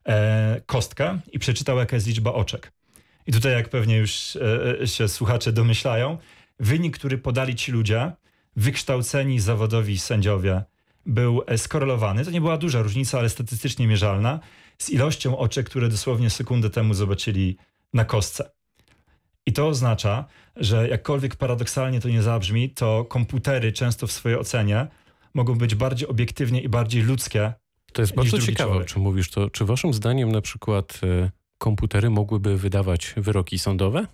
e, 0.07 0.61
kostkę 0.65 1.19
i 1.31 1.39
przeczytał, 1.39 1.77
jaka 1.77 1.95
jest 1.95 2.07
liczba 2.07 2.33
oczek. 2.33 2.78
I 3.27 3.31
tutaj, 3.31 3.53
jak 3.53 3.69
pewnie 3.69 3.97
już 3.97 4.35
e, 4.81 4.87
się 4.87 5.07
słuchacze 5.07 5.53
domyślają, 5.53 6.17
wynik, 6.59 6.97
który 6.97 7.17
podali 7.17 7.55
ci 7.55 7.71
ludzie, 7.71 8.11
wykształceni 8.55 9.39
zawodowi 9.39 9.99
sędziowie, 9.99 10.63
był 11.05 11.43
e, 11.47 11.57
skorelowany. 11.57 12.25
To 12.25 12.31
nie 12.31 12.41
była 12.41 12.57
duża 12.57 12.81
różnica, 12.81 13.19
ale 13.19 13.29
statystycznie 13.29 13.87
mierzalna, 13.87 14.39
z 14.77 14.89
ilością 14.89 15.37
oczek, 15.37 15.69
które 15.69 15.89
dosłownie 15.89 16.29
sekundę 16.29 16.69
temu 16.69 16.93
zobaczyli 16.93 17.57
na 17.93 18.05
kostce. 18.05 18.51
I 19.45 19.53
to 19.53 19.67
oznacza, 19.67 20.25
że 20.55 20.89
jakkolwiek 20.89 21.35
paradoksalnie 21.35 22.01
to 22.01 22.09
nie 22.09 22.21
zabrzmi, 22.21 22.69
to 22.69 23.05
komputery 23.05 23.71
często 23.71 24.07
w 24.07 24.11
swojej 24.11 24.37
ocenie 24.37 24.87
mogą 25.33 25.57
być 25.57 25.75
bardziej 25.75 26.07
obiektywnie 26.07 26.61
i 26.61 26.69
bardziej 26.69 27.01
ludzkie. 27.01 27.53
To 27.93 28.01
jest 28.01 28.15
bardzo 28.15 28.39
ciekawe, 28.39 28.69
człowiek. 28.71 28.87
czy 28.87 28.99
mówisz 28.99 29.29
to. 29.29 29.49
Czy 29.49 29.65
waszym 29.65 29.93
zdaniem 29.93 30.31
na 30.31 30.41
przykład 30.41 30.99
y, 31.03 31.31
komputery 31.59 32.09
mogłyby 32.09 32.57
wydawać 32.57 33.13
wyroki 33.17 33.59
sądowe? 33.59 34.07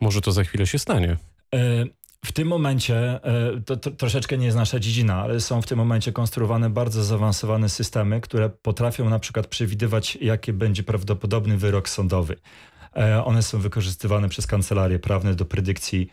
Może 0.00 0.20
to 0.20 0.32
za 0.32 0.44
chwilę 0.44 0.66
się 0.66 0.78
stanie. 0.78 1.16
E, 1.54 1.84
w 2.24 2.32
tym 2.32 2.48
momencie, 2.48 3.24
e, 3.24 3.60
to, 3.60 3.76
troszeczkę 3.76 4.38
nie 4.38 4.44
jest 4.44 4.56
nasza 4.56 4.80
dziedzina, 4.80 5.22
ale 5.22 5.40
są 5.40 5.62
w 5.62 5.66
tym 5.66 5.78
momencie 5.78 6.12
konstruowane 6.12 6.70
bardzo 6.70 7.04
zaawansowane 7.04 7.68
systemy, 7.68 8.20
które 8.20 8.48
potrafią 8.48 9.08
na 9.08 9.18
przykład 9.18 9.46
przewidywać, 9.46 10.18
jaki 10.20 10.52
będzie 10.52 10.82
prawdopodobny 10.82 11.56
wyrok 11.56 11.88
sądowy. 11.88 12.36
E, 12.96 13.24
one 13.24 13.42
są 13.42 13.58
wykorzystywane 13.58 14.28
przez 14.28 14.46
kancelarie 14.46 14.98
prawne 14.98 15.34
do 15.34 15.44
predykcji, 15.44 16.08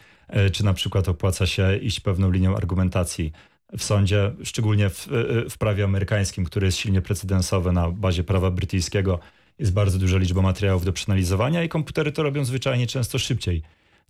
czy 0.51 0.65
na 0.65 0.73
przykład 0.73 1.09
opłaca 1.09 1.45
się 1.45 1.77
iść 1.77 1.99
pewną 1.99 2.31
linią 2.31 2.55
argumentacji 2.55 3.31
w 3.77 3.83
sądzie, 3.83 4.31
szczególnie 4.43 4.89
w, 4.89 5.07
w 5.49 5.57
prawie 5.57 5.83
amerykańskim, 5.83 6.45
które 6.45 6.65
jest 6.65 6.77
silnie 6.77 7.01
precedensowe 7.01 7.71
na 7.71 7.91
bazie 7.91 8.23
prawa 8.23 8.51
brytyjskiego. 8.51 9.19
Jest 9.59 9.73
bardzo 9.73 9.99
duża 9.99 10.17
liczba 10.17 10.41
materiałów 10.41 10.85
do 10.85 10.93
przeanalizowania 10.93 11.63
i 11.63 11.69
komputery 11.69 12.11
to 12.11 12.23
robią 12.23 12.45
zwyczajnie 12.45 12.87
często 12.87 13.19
szybciej 13.19 13.61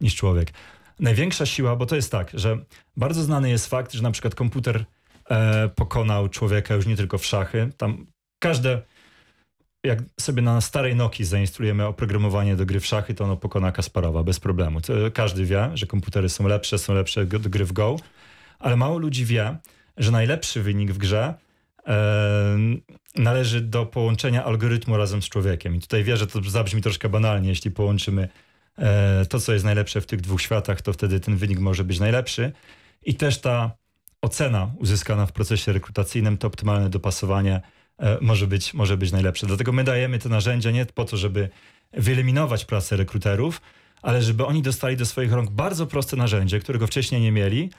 niż 0.02 0.16
człowiek 0.16 0.52
największa 1.00 1.46
siła, 1.46 1.76
bo 1.76 1.86
to 1.86 1.96
jest 1.96 2.12
tak, 2.12 2.32
że 2.34 2.58
bardzo 2.98 3.24
znany 3.24 3.50
jest 3.50 3.68
fakt, 3.68 3.94
że 3.94 4.04
na 4.04 4.12
przykład 4.12 4.36
komputer 4.36 4.86
e, 5.30 5.70
pokonał 5.70 6.30
człowieka 6.30 6.74
już 6.74 6.86
nie 6.86 6.96
tylko 6.96 7.18
w 7.18 7.26
szachy. 7.26 7.70
Tam 7.78 8.06
każde, 8.40 8.82
jak 9.84 10.00
sobie 10.20 10.42
na 10.42 10.62
starej 10.62 10.96
Nokii 10.96 11.26
zainstalujemy 11.26 11.86
oprogramowanie 11.86 12.56
do 12.56 12.66
gry 12.66 12.80
w 12.80 12.86
szachy, 12.86 13.14
to 13.14 13.24
ono 13.24 13.38
pokona 13.38 13.72
Kasparowa 13.72 14.24
bez 14.24 14.40
problemu. 14.40 14.82
To 14.82 14.94
każdy 15.14 15.46
wie, 15.46 15.72
że 15.74 15.88
komputery 15.88 16.30
są 16.30 16.48
lepsze, 16.48 16.78
są 16.78 16.94
lepsze 16.94 17.26
do 17.26 17.50
gry 17.50 17.66
w 17.66 17.74
Go, 17.74 17.96
ale 18.60 18.76
mało 18.76 18.98
ludzi 18.98 19.26
wie, 19.26 19.58
że 19.98 20.12
najlepszy 20.12 20.62
wynik 20.64 20.92
w 20.92 20.98
grze 20.98 21.34
należy 23.15 23.62
do 23.62 23.86
połączenia 23.86 24.43
algorytmu 24.43 24.98
razem 24.98 25.21
z 25.21 25.30
człowiekiem. 25.30 25.76
I 25.76 25.80
tutaj 25.80 26.04
wierzę, 26.04 26.19
że 26.19 26.41
to 26.41 26.50
zabrzmi 26.50 26.82
troszkę 26.82 27.10
banalnie, 27.10 27.50
jeśli 27.50 27.71
połączymy 27.71 28.30
E, 28.78 29.26
to, 29.26 29.39
co 29.39 29.54
jest 29.54 29.65
najlepsze 29.65 30.02
w 30.02 30.06
tych 30.06 30.21
dwóch 30.21 30.41
światach, 30.41 30.82
to 30.82 30.93
wtedy 30.93 31.19
ten 31.19 31.38
wynik 31.38 31.60
może 31.60 31.84
być 31.84 32.00
najlepszy. 32.00 32.52
I 33.04 33.15
też 33.15 33.41
ta 33.41 33.71
ocena 34.21 34.71
uzyskana 34.78 35.26
w 35.26 35.32
procesie 35.32 35.74
rekrutacyjnym, 35.74 36.38
to 36.38 36.48
optymalne 36.48 36.89
dopasowanie 36.89 37.62
e, 38.00 38.17
może 38.21 38.48
być, 38.48 38.74
może 38.74 38.98
być 38.98 39.12
najlepsze. 39.12 39.48
Dlatego 39.48 39.71
my 39.71 39.84
dajemy 39.84 40.19
te 40.19 40.30
narzędzia 40.30 40.71
nie 40.71 40.86
po 40.86 41.06
to, 41.06 41.17
żeby 41.17 41.50
wyeliminować 41.93 42.65
pracę 42.65 42.98
rekruterów, 42.98 43.62
ale 44.02 44.21
żeby 44.21 44.45
oni 44.45 44.62
dostali 44.62 44.98
do 44.98 45.06
swoich 45.06 45.32
rąk 45.32 45.50
bardzo 45.50 45.88
proste 45.88 46.15
narzędzie, 46.15 46.60
którego 46.60 46.88
wcześniej 46.88 47.21
nie 47.21 47.32
mieli, 47.32 47.69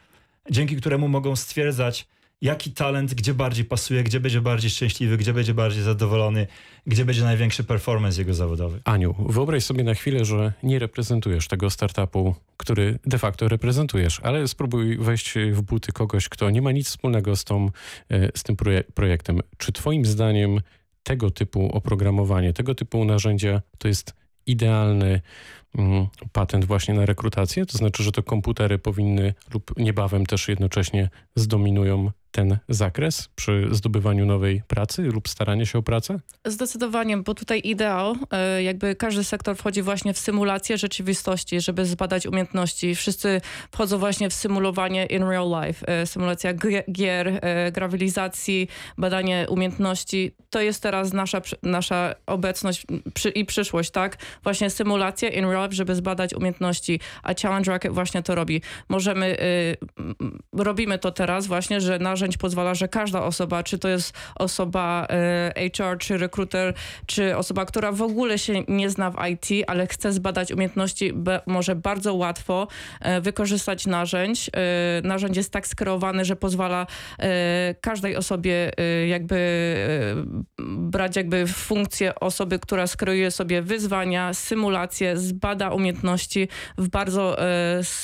dzięki 0.50 0.76
któremu 0.76 1.08
mogą 1.08 1.36
stwierdzać, 1.36 2.08
jaki 2.40 2.72
talent 2.72 3.14
gdzie 3.14 3.34
bardziej 3.34 3.64
pasuje, 3.64 4.02
gdzie 4.02 4.20
będzie 4.20 4.40
bardziej 4.40 4.70
szczęśliwy, 4.70 5.16
gdzie 5.16 5.32
będzie 5.32 5.54
bardziej 5.54 5.82
zadowolony, 5.82 6.46
gdzie 6.86 7.04
będzie 7.04 7.24
największy 7.24 7.64
performance 7.64 8.20
jego 8.20 8.34
zawodowy. 8.34 8.80
Aniu, 8.84 9.14
wyobraź 9.28 9.64
sobie 9.64 9.84
na 9.84 9.94
chwilę, 9.94 10.24
że 10.24 10.52
nie 10.62 10.78
reprezentujesz 10.78 11.48
tego 11.48 11.70
startupu, 11.70 12.34
który 12.56 12.98
de 13.06 13.18
facto 13.18 13.48
reprezentujesz, 13.48 14.20
ale 14.20 14.48
spróbuj 14.48 14.98
wejść 14.98 15.34
w 15.52 15.62
buty 15.62 15.92
kogoś, 15.92 16.28
kto 16.28 16.50
nie 16.50 16.62
ma 16.62 16.72
nic 16.72 16.88
wspólnego 16.88 17.36
z, 17.36 17.44
tą, 17.44 17.70
e, 18.10 18.38
z 18.38 18.42
tym 18.42 18.56
projektem. 18.94 19.40
Czy 19.56 19.72
twoim 19.72 20.04
zdaniem 20.04 20.60
tego 21.02 21.30
typu 21.30 21.72
oprogramowanie, 21.72 22.52
tego 22.52 22.74
typu 22.74 23.04
narzędzia 23.04 23.62
to 23.78 23.88
jest 23.88 24.14
idealny 24.46 25.20
patent 26.32 26.64
właśnie 26.64 26.94
na 26.94 27.06
rekrutację? 27.06 27.66
To 27.66 27.78
znaczy, 27.78 28.02
że 28.02 28.12
to 28.12 28.22
komputery 28.22 28.78
powinny 28.78 29.34
lub 29.54 29.72
niebawem 29.76 30.26
też 30.26 30.48
jednocześnie 30.48 31.10
zdominują 31.34 32.10
ten 32.36 32.58
zakres 32.68 33.28
przy 33.34 33.68
zdobywaniu 33.70 34.26
nowej 34.26 34.62
pracy 34.68 35.02
lub 35.02 35.28
staraniu 35.28 35.66
się 35.66 35.78
o 35.78 35.82
pracę? 35.82 36.20
Zdecydowanie, 36.44 37.16
bo 37.16 37.34
tutaj 37.34 37.60
ideał, 37.64 38.16
e, 38.30 38.62
jakby 38.62 38.96
każdy 38.96 39.24
sektor 39.24 39.56
wchodzi 39.56 39.82
właśnie 39.82 40.14
w 40.14 40.18
symulację 40.18 40.78
rzeczywistości, 40.78 41.60
żeby 41.60 41.86
zbadać 41.86 42.26
umiejętności. 42.26 42.94
Wszyscy 42.94 43.40
wchodzą 43.72 43.98
właśnie 43.98 44.30
w 44.30 44.34
symulowanie 44.34 45.06
in 45.06 45.22
real 45.22 45.48
life, 45.62 45.88
e, 45.88 46.06
symulacja 46.06 46.52
gier, 46.92 47.28
e, 47.42 47.72
grawilizacji, 47.72 48.68
badanie 48.98 49.46
umiejętności. 49.48 50.32
To 50.50 50.60
jest 50.60 50.82
teraz 50.82 51.12
nasza, 51.12 51.40
nasza 51.62 52.14
obecność 52.26 52.86
i 53.34 53.44
przyszłość, 53.44 53.90
tak? 53.90 54.16
Właśnie 54.42 54.70
symulacja 54.70 55.28
in 55.28 55.44
real 55.44 55.65
life, 55.66 55.76
żeby 55.76 55.94
zbadać 55.94 56.34
umiejętności, 56.34 57.00
a 57.22 57.34
Challenge 57.42 57.72
Rocket 57.72 57.92
właśnie 57.92 58.22
to 58.22 58.34
robi. 58.34 58.62
Możemy, 58.88 59.36
robimy 60.52 60.98
to 60.98 61.10
teraz 61.10 61.46
właśnie, 61.46 61.80
że 61.80 61.98
narzędź 61.98 62.36
pozwala, 62.36 62.74
że 62.74 62.88
każda 62.88 63.22
osoba, 63.22 63.62
czy 63.62 63.78
to 63.78 63.88
jest 63.88 64.12
osoba 64.34 65.06
e, 65.10 65.70
HR, 65.76 65.98
czy 65.98 66.18
rekruter, 66.18 66.74
czy 67.06 67.36
osoba, 67.36 67.64
która 67.64 67.92
w 67.92 68.02
ogóle 68.02 68.38
się 68.38 68.62
nie 68.68 68.90
zna 68.90 69.10
w 69.10 69.16
IT, 69.28 69.64
ale 69.66 69.86
chce 69.86 70.12
zbadać 70.12 70.52
umiejętności, 70.52 71.12
może 71.46 71.76
bardzo 71.76 72.14
łatwo 72.14 72.68
e, 73.00 73.20
wykorzystać 73.20 73.86
narzędź. 73.86 74.50
E, 74.56 75.00
narzędzie 75.04 75.40
jest 75.40 75.52
tak 75.52 75.66
skierowane, 75.66 76.24
że 76.24 76.36
pozwala 76.36 76.86
każdej 77.80 78.16
osobie 78.16 78.70
jakby 79.08 79.36
brać 80.68 81.16
jakby 81.16 81.46
funkcję 81.46 82.14
osoby, 82.14 82.58
która 82.58 82.86
skieruje 82.86 83.30
sobie 83.30 83.62
wyzwania, 83.62 84.34
symulacje, 84.34 85.16
zbada 85.46 85.70
umiejętności 85.70 86.48
w 86.78 86.88
bardzo 86.88 87.36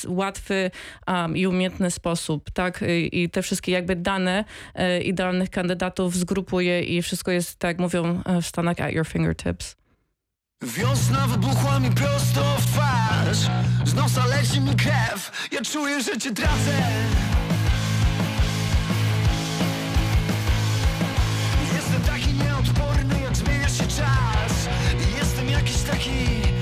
łatwy 0.07 0.71
i 1.35 1.47
umiejętny 1.47 1.91
sposób, 1.91 2.51
tak? 2.51 2.83
I 3.11 3.29
te 3.29 3.41
wszystkie 3.41 3.71
jakby 3.71 3.95
dane 3.95 4.23
dane 4.23 4.45
e, 4.75 5.01
idealnych 5.01 5.49
kandydatów 5.49 6.15
zgrupuje 6.15 6.83
i 6.83 7.01
wszystko 7.01 7.31
jest, 7.31 7.59
tak 7.59 7.69
jak 7.69 7.79
mówią 7.79 8.21
e, 8.25 8.41
w 8.41 8.47
Stanach, 8.47 8.79
at 8.79 8.93
your 8.93 9.07
fingertips. 9.07 9.75
Wiosna 10.63 11.27
wybuchła 11.27 11.79
mi 11.79 11.91
prosto 11.91 12.55
w 12.59 12.65
twarz 12.65 13.37
Z 13.85 13.93
nosa 13.93 14.25
leci 14.25 14.61
mi 14.61 14.75
krew 14.75 15.49
Ja 15.51 15.61
czuję, 15.61 16.03
że 16.03 16.17
cię 16.17 16.33
tracę 16.33 16.73
Jestem 21.73 22.01
taki 22.01 22.33
nieodporny, 22.33 23.15
jak 23.23 23.35
zmienia 23.35 23.69
się 23.69 23.83
czas 23.83 24.69
Jestem 25.17 25.49
jakiś 25.49 25.77
taki 25.81 26.52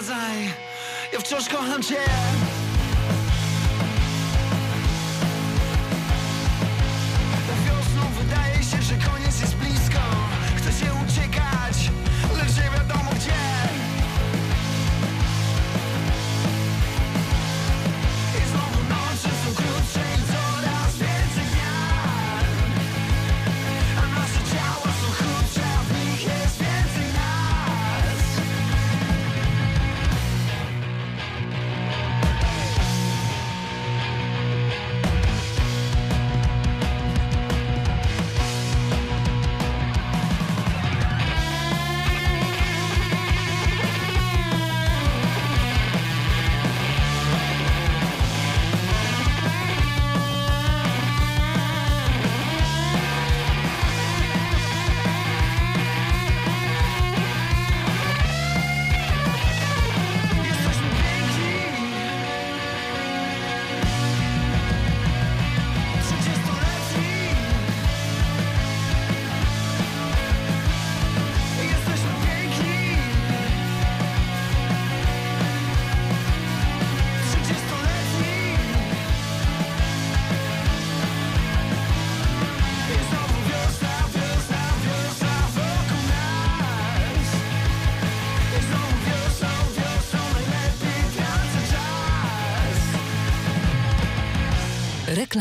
Nie 0.00 0.06
przesadzaj, 0.06 0.54
ja 1.12 1.20
wciąż 1.20 1.48
kocham 1.48 1.82
cię 1.82 1.96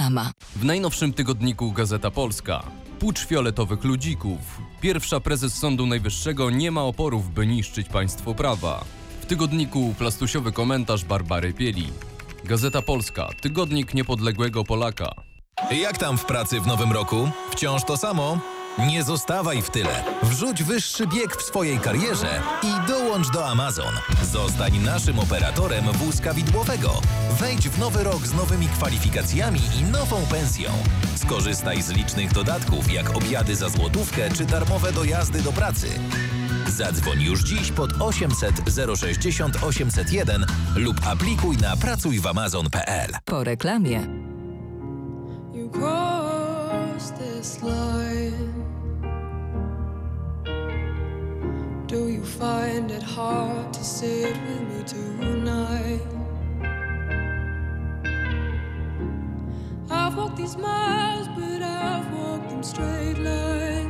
Reklama. 0.09 0.31
W 0.55 0.65
najnowszym 0.65 1.13
tygodniku 1.13 1.71
Gazeta 1.71 2.11
Polska. 2.11 2.63
Pucz 2.99 3.25
fioletowych 3.25 3.83
ludzików. 3.83 4.39
Pierwsza 4.81 5.19
prezes 5.19 5.53
Sądu 5.53 5.85
Najwyższego 5.85 6.49
nie 6.49 6.71
ma 6.71 6.83
oporów, 6.83 7.33
by 7.33 7.47
niszczyć 7.47 7.89
państwo 7.89 8.35
prawa. 8.35 8.85
W 9.21 9.25
tygodniku 9.25 9.93
plastusiowy 9.97 10.51
komentarz 10.51 11.05
Barbary 11.05 11.53
Pieli. 11.53 11.87
Gazeta 12.43 12.81
Polska. 12.81 13.29
Tygodnik 13.41 13.93
niepodległego 13.93 14.63
Polaka. 14.63 15.11
Jak 15.71 15.97
tam 15.97 16.17
w 16.17 16.25
pracy 16.25 16.59
w 16.59 16.67
nowym 16.67 16.91
roku? 16.91 17.29
Wciąż 17.51 17.83
to 17.83 17.97
samo? 17.97 18.39
Nie 18.87 19.03
zostawaj 19.03 19.61
w 19.61 19.69
tyle. 19.69 20.03
Wrzuć 20.23 20.63
wyższy 20.63 21.07
bieg 21.07 21.35
w 21.37 21.41
swojej 21.41 21.79
karierze 21.79 22.41
i 22.63 22.87
dołącz 23.09 23.29
do 23.29 23.47
Amazon. 23.47 23.93
Zostań 24.23 24.77
naszym 24.77 25.19
operatorem 25.19 25.85
wózka 25.85 26.33
widłowego. 26.33 27.01
Wejdź 27.39 27.69
w 27.69 27.79
nowy 27.79 28.03
rok 28.03 28.27
z 28.27 28.33
nowymi 28.33 28.67
kwalifikacjami 28.67 29.59
i 29.79 29.83
nową 29.83 30.25
pensją. 30.25 30.69
Skorzystaj 31.15 31.81
z 31.81 31.89
licznych 31.89 32.33
dodatków, 32.33 32.91
jak 32.91 33.17
obiady 33.17 33.55
za 33.55 33.69
złotówkę 33.69 34.29
czy 34.29 34.45
darmowe 34.45 34.91
dojazdy 34.91 35.41
do 35.41 35.51
pracy. 35.51 35.87
Zadzwoń 36.67 37.21
już 37.21 37.43
dziś 37.43 37.71
pod 37.71 38.01
800 38.01 38.55
060 38.95 39.63
801 39.63 40.45
lub 40.75 41.07
aplikuj 41.07 41.57
na 41.57 41.77
pracujwamazon.pl. 41.77 43.11
Po 43.25 43.43
reklamie. 43.43 44.07
You 45.53 45.71
this 47.19 47.63
line. 47.63 48.48
Do 51.89 52.07
you 52.07 52.23
find 52.23 52.91
it 52.91 53.01
hard 53.01 53.73
to 53.73 53.83
sit 53.83 54.37
with 54.45 54.61
me 54.69 54.83
tonight? 54.83 56.01
I've 59.89 60.15
walked 60.15 60.37
these 60.37 60.55
miles, 60.55 61.27
but 61.29 61.63
I've 61.63 62.13
walked 62.13 62.49
them 62.51 62.61
straight 62.61 63.17
line. 63.17 63.89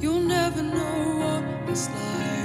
You'll 0.00 0.26
never 0.36 0.62
know 0.62 1.20
what 1.20 1.70
it's 1.70 1.88
like 1.88 2.35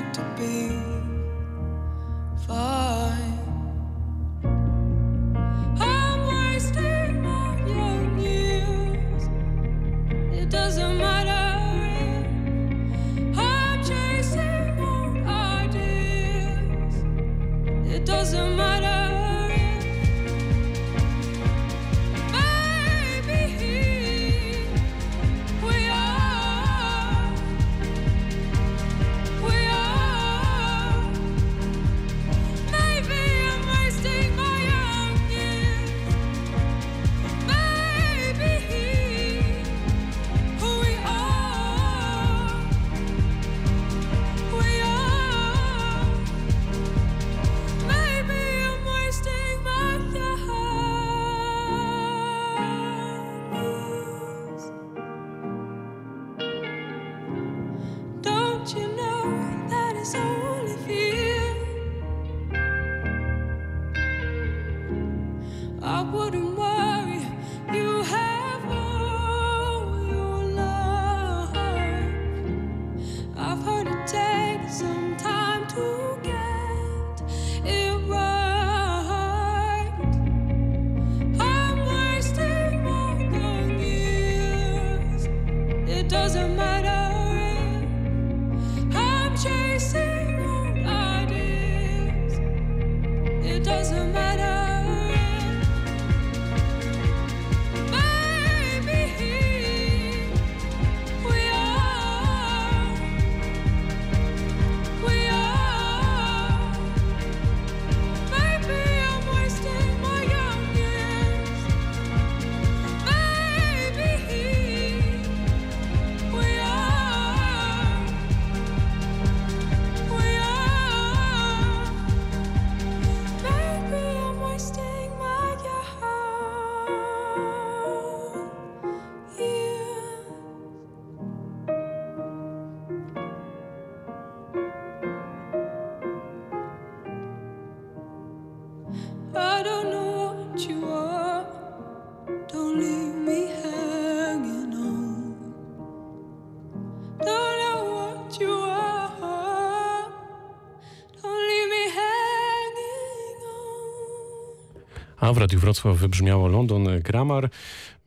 W 155.34 155.38
Radiu 155.38 155.60
Wrocław 155.60 155.98
wybrzmiało 155.98 156.48
London 156.48 156.88
Grammar. 157.04 157.50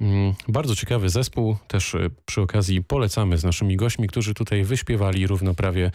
Mm, 0.00 0.34
Bardzo 0.48 0.76
ciekawy 0.76 1.08
zespół. 1.08 1.56
Też 1.68 1.94
e, 1.94 2.10
przy 2.26 2.40
okazji 2.40 2.82
polecamy 2.82 3.38
z 3.38 3.44
naszymi 3.44 3.76
gośćmi, 3.76 4.08
którzy 4.08 4.34
tutaj 4.34 4.64
wyśpiewali 4.64 5.26
równo 5.26 5.54
prawie 5.54 5.90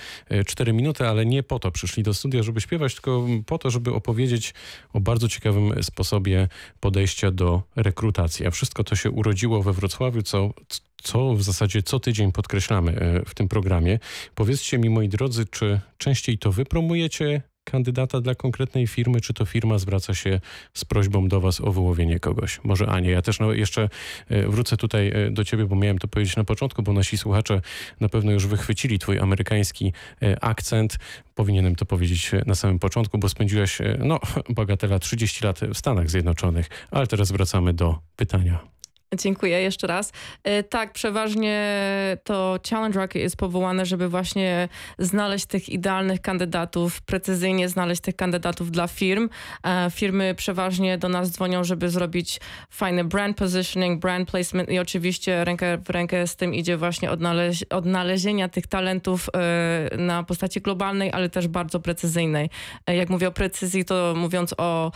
4 0.45 0.73
minuty, 0.73 1.07
ale 1.07 1.25
nie 1.25 1.43
po 1.43 1.59
to 1.59 1.71
przyszli 1.71 2.03
do 2.03 2.13
studia, 2.13 2.43
żeby 2.43 2.61
śpiewać, 2.61 2.93
tylko 2.93 3.25
po 3.45 3.57
to, 3.57 3.69
żeby 3.69 3.93
opowiedzieć 3.93 4.53
o 4.93 4.99
bardzo 4.99 5.29
ciekawym 5.29 5.83
sposobie 5.83 6.47
podejścia 6.79 7.31
do 7.31 7.61
rekrutacji. 7.75 8.47
A 8.47 8.51
wszystko 8.51 8.83
to 8.83 8.95
się 8.95 9.11
urodziło 9.11 9.63
we 9.63 9.73
Wrocławiu, 9.73 10.21
co, 10.21 10.53
co 11.03 11.33
w 11.33 11.43
zasadzie 11.43 11.83
co 11.83 11.99
tydzień 11.99 12.31
podkreślamy 12.31 12.91
e, 12.91 13.25
w 13.25 13.35
tym 13.35 13.47
programie. 13.47 13.99
Powiedzcie 14.35 14.77
mi, 14.77 14.89
moi 14.89 15.09
drodzy, 15.09 15.45
czy 15.45 15.79
częściej 15.97 16.37
to 16.37 16.51
wy 16.51 16.65
promujecie 16.65 17.41
kandydata 17.71 18.21
dla 18.21 18.35
konkretnej 18.35 18.87
firmy, 18.87 19.21
czy 19.21 19.33
to 19.33 19.45
firma 19.45 19.77
zwraca 19.77 20.13
się 20.13 20.39
z 20.73 20.85
prośbą 20.85 21.27
do 21.27 21.41
was 21.41 21.61
o 21.61 21.71
wyłowienie 21.71 22.19
kogoś? 22.19 22.59
Może 22.63 22.87
Ania, 22.87 23.11
ja 23.11 23.21
też 23.21 23.39
no, 23.39 23.53
jeszcze 23.53 23.89
e, 24.29 24.47
wrócę 24.47 24.77
tutaj 24.77 25.11
e, 25.15 25.31
do 25.31 25.43
ciebie, 25.43 25.65
bo 25.65 25.75
miałem 25.75 25.97
to 25.97 26.07
powiedzieć 26.07 26.35
na 26.35 26.43
początku, 26.43 26.83
bo 26.83 26.93
nasi 26.93 27.17
słuchacze 27.17 27.61
na 27.99 28.09
pewno 28.09 28.31
już 28.31 28.47
wychwycili 28.47 28.99
twój 28.99 29.19
amerykański 29.19 29.93
e, 30.21 30.43
akcent. 30.43 30.97
Powinienem 31.35 31.75
to 31.75 31.85
powiedzieć 31.85 32.31
na 32.45 32.55
samym 32.55 32.79
początku, 32.79 33.17
bo 33.17 33.29
spędziłeś, 33.29 33.77
no, 33.99 34.19
bagatela 34.49 34.99
30 34.99 35.45
lat 35.45 35.59
w 35.59 35.77
Stanach 35.77 36.09
Zjednoczonych, 36.09 36.69
ale 36.91 37.07
teraz 37.07 37.31
wracamy 37.31 37.73
do 37.73 37.99
pytania. 38.15 38.78
Dziękuję 39.17 39.61
jeszcze 39.61 39.87
raz. 39.87 40.11
E, 40.43 40.63
Tak, 40.63 40.93
przeważnie 40.93 41.77
to 42.23 42.59
Challenge 42.69 42.99
Rocket 42.99 43.21
jest 43.21 43.35
powołane, 43.35 43.85
żeby 43.85 44.09
właśnie 44.09 44.69
znaleźć 44.99 45.45
tych 45.45 45.69
idealnych 45.69 46.21
kandydatów, 46.21 47.01
precyzyjnie 47.01 47.69
znaleźć 47.69 48.01
tych 48.01 48.15
kandydatów 48.15 48.71
dla 48.71 48.87
firm. 48.87 49.29
E, 49.63 49.91
Firmy 49.91 50.35
przeważnie 50.37 50.97
do 50.97 51.09
nas 51.09 51.31
dzwonią, 51.31 51.63
żeby 51.63 51.89
zrobić 51.89 52.39
fajny 52.69 53.03
brand 53.03 53.37
positioning, 53.37 54.01
brand 54.01 54.31
placement 54.31 54.69
i 54.69 54.79
oczywiście 54.79 55.45
rękę 55.45 55.77
w 55.77 55.89
rękę 55.89 56.27
z 56.27 56.35
tym 56.35 56.53
idzie 56.53 56.77
właśnie 56.77 57.11
odnaleź 57.11 57.63
odnalezienia 57.63 58.49
tych 58.49 58.67
talentów 58.67 59.29
e, 59.33 59.97
na 59.97 60.23
postaci 60.23 60.61
globalnej, 60.61 61.11
ale 61.11 61.29
też 61.29 61.47
bardzo 61.47 61.79
precyzyjnej. 61.79 62.49
Jak 62.87 63.09
mówię 63.09 63.27
o 63.27 63.31
precyzji, 63.31 63.85
to 63.85 64.13
mówiąc 64.17 64.53
o 64.57 64.91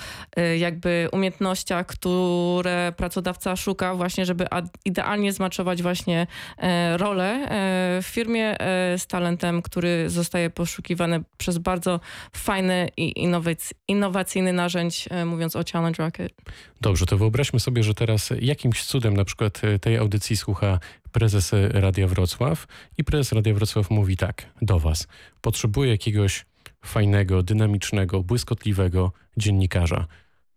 jakby 0.58 1.10
umiejętnościach, 1.12 1.86
które 1.86 2.94
pracodawca 2.98 3.56
szuka 3.56 3.96
właśnie, 4.04 4.26
żeby 4.26 4.46
idealnie 4.86 5.34
zmaczować 5.34 5.82
właśnie 5.82 6.28
e, 6.58 6.98
rolę 6.98 7.26
e, 7.26 8.02
w 8.02 8.06
firmie 8.06 8.60
e, 8.60 9.00
z 9.00 9.08
talentem, 9.08 9.62
który 9.62 10.10
zostaje 10.10 10.50
poszukiwany 10.50 11.24
przez 11.38 11.58
bardzo 11.58 12.00
fajny 12.34 12.90
i 12.98 13.28
innowac- 13.28 13.74
innowacyjny 13.88 14.54
narzędź, 14.54 15.10
mówiąc 15.26 15.56
o 15.56 15.64
Challenge 15.72 16.04
Rocket. 16.04 16.34
Dobrze, 16.82 17.06
to 17.06 17.18
wyobraźmy 17.18 17.60
sobie, 17.60 17.84
że 17.84 17.94
teraz 17.94 18.30
jakimś 18.42 18.84
cudem 18.86 19.14
na 19.14 19.26
przykład 19.26 19.62
tej 19.82 19.98
audycji 19.98 20.38
słucha 20.38 20.80
prezes 21.12 21.52
Radia 21.70 22.08
Wrocław 22.08 22.68
i 22.98 23.04
prezes 23.04 23.32
Radia 23.32 23.54
Wrocław 23.54 23.90
mówi 23.90 24.18
tak 24.18 24.46
do 24.62 24.80
was. 24.80 25.08
Potrzebuję 25.42 25.92
jakiegoś 25.92 26.46
fajnego, 26.86 27.44
dynamicznego, 27.44 28.24
błyskotliwego 28.24 29.12
dziennikarza. 29.38 30.08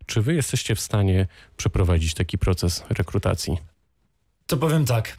Czy 0.06 0.22
wy 0.22 0.34
jesteście 0.34 0.74
w 0.74 0.80
stanie 0.80 1.26
przeprowadzić 1.56 2.14
taki 2.14 2.38
proces 2.38 2.84
rekrutacji? 2.88 3.58
To 4.46 4.56
powiem 4.56 4.84
tak. 4.84 5.16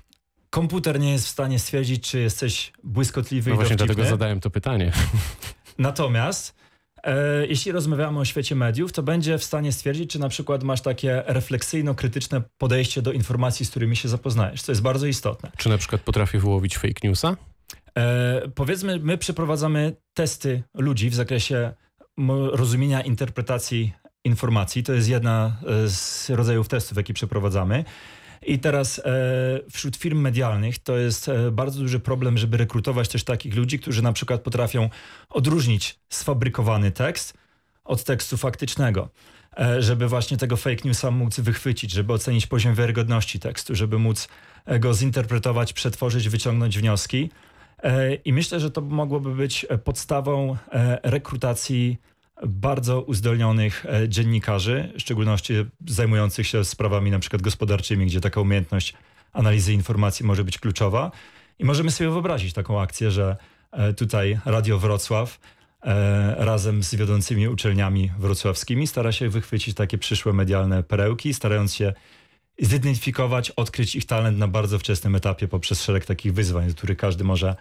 Komputer 0.50 1.00
nie 1.00 1.12
jest 1.12 1.26
w 1.26 1.30
stanie 1.30 1.60
stwierdzić, 1.60 2.10
czy 2.10 2.20
jesteś 2.20 2.72
błyskotliwy 2.84 3.50
No 3.50 3.54
i 3.54 3.58
właśnie 3.58 3.76
dowcipny. 3.76 3.96
dlatego 3.96 4.16
zadałem 4.18 4.40
to 4.40 4.50
pytanie. 4.50 4.92
Natomiast 5.78 6.56
e, 7.04 7.48
jeśli 7.48 7.72
rozmawiamy 7.72 8.20
o 8.20 8.26
świecie 8.26 8.56
mediów, 8.56 8.92
to 8.94 9.04
będzie 9.04 9.38
w 9.38 9.44
stanie 9.44 9.72
stwierdzić, 9.72 10.10
czy 10.12 10.20
na 10.20 10.30
przykład 10.30 10.64
masz 10.64 10.82
takie 10.82 11.24
refleksyjno-krytyczne 11.28 12.42
podejście 12.58 13.02
do 13.02 13.12
informacji, 13.12 13.66
z 13.66 13.70
którymi 13.70 13.96
się 13.96 14.10
zapoznajesz. 14.10 14.64
To 14.64 14.72
jest 14.72 14.82
bardzo 14.82 15.08
istotne. 15.08 15.52
Czy 15.58 15.70
na 15.70 15.78
przykład 15.78 16.02
potrafię 16.02 16.40
wyłowić 16.40 16.78
fake 16.78 17.08
newsa? 17.08 17.38
E, 17.98 18.42
powiedzmy, 18.56 19.00
my 19.00 19.18
przeprowadzamy 19.18 19.96
testy 20.14 20.64
ludzi 20.74 21.10
w 21.10 21.16
zakresie 21.16 21.74
rozumienia 22.52 23.02
interpretacji 23.02 23.94
informacji. 24.28 24.84
To 24.84 24.94
jest 24.94 25.10
jedna 25.10 25.58
e, 25.86 25.90
z 25.90 26.30
rodzajów 26.30 26.68
testów, 26.68 26.98
jakie 26.98 27.14
przeprowadzamy. 27.14 27.86
I 28.46 28.60
teraz 28.60 29.00
e, 29.00 29.04
wśród 29.72 29.96
firm 29.96 30.22
medialnych 30.22 30.80
to 30.80 30.98
jest 30.98 31.30
e, 31.30 31.52
bardzo 31.52 31.80
duży 31.80 32.00
problem, 32.00 32.38
żeby 32.38 32.58
rekrutować 32.58 33.10
też 33.10 33.24
takich 33.24 33.56
ludzi, 33.56 33.80
którzy 33.80 34.02
na 34.02 34.14
przykład 34.14 34.42
potrafią 34.42 34.90
odróżnić 35.30 36.00
sfabrykowany 36.10 36.92
tekst 36.92 37.34
od 37.84 38.04
tekstu 38.04 38.38
faktycznego. 38.38 39.10
Żeby 39.80 40.08
właśnie 40.08 40.38
tego 40.38 40.58
fake 40.58 40.82
newsa 40.86 41.12
móc 41.12 41.40
wychwycić, 41.40 41.92
żeby 41.92 42.14
ocenić 42.14 42.48
poziom 42.48 42.76
wiarygodności 42.76 43.40
tekstu, 43.40 43.76
żeby 43.76 44.00
móc 44.00 44.28
go 44.80 44.94
zinterpretować, 44.94 45.74
przetworzyć, 45.74 46.30
wyciągnąć 46.30 46.78
wnioski. 46.78 47.30
I 48.26 48.34
myślę, 48.34 48.60
że 48.60 48.72
to 48.72 48.82
mogłoby 48.82 49.36
być 49.36 49.66
podstawą 49.84 50.58
rekrutacji 51.04 51.98
bardzo 52.46 53.02
uzdolnionych 53.02 53.86
e, 53.86 54.10
dziennikarzy, 54.10 54.94
w 54.98 55.02
szczególności 55.02 55.54
zajmujących 55.88 56.48
się 56.48 56.66
sprawami 56.66 57.12
na 57.12 57.20
przykład 57.20 57.42
gospodarczymi, 57.42 58.06
gdzie 58.06 58.22
taka 58.22 58.42
umiejętność 58.42 58.94
analizy 59.34 59.74
informacji 59.74 60.26
może 60.26 60.44
być 60.44 60.58
kluczowa. 60.60 61.12
I 61.60 61.66
możemy 61.66 61.92
sobie 61.92 62.10
wyobrazić 62.10 62.54
taką 62.54 62.82
akcję, 62.82 63.12
że 63.12 63.38
e, 63.72 63.94
tutaj 63.94 64.40
Radio 64.46 64.80
Wrocław 64.80 65.40
e, 65.82 66.36
razem 66.46 66.84
z 66.84 66.96
wiodącymi 66.96 67.48
uczelniami 67.48 68.12
wrocławskimi 68.20 68.88
stara 68.88 69.12
się 69.12 69.30
wychwycić 69.30 69.76
takie 69.76 69.98
przyszłe 69.98 70.34
medialne 70.34 70.84
perełki, 70.84 71.34
starając 71.34 71.76
się 71.76 71.94
zidentyfikować, 72.60 73.52
odkryć 73.52 73.96
ich 73.96 74.06
talent 74.06 74.38
na 74.38 74.48
bardzo 74.48 74.80
wczesnym 74.80 75.16
etapie 75.16 75.48
poprzez 75.48 75.84
szereg 75.84 76.06
takich 76.06 76.34
wyzwań, 76.34 76.68
do 76.68 76.74
których 76.74 76.98
każdy 76.98 77.24
może 77.24 77.56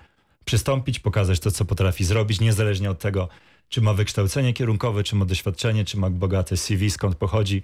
przystąpić, 0.44 0.98
pokazać 0.98 1.40
to, 1.40 1.50
co 1.50 1.64
potrafi 1.64 2.04
zrobić, 2.04 2.40
niezależnie 2.40 2.90
od 2.90 2.98
tego, 2.98 3.28
czy 3.68 3.80
ma 3.80 3.94
wykształcenie 3.94 4.52
kierunkowe, 4.52 5.04
czy 5.04 5.16
ma 5.16 5.24
doświadczenie, 5.24 5.84
czy 5.84 5.96
ma 5.96 6.10
bogate 6.10 6.56
CV, 6.56 6.90
skąd 6.90 7.16
pochodzi. 7.16 7.62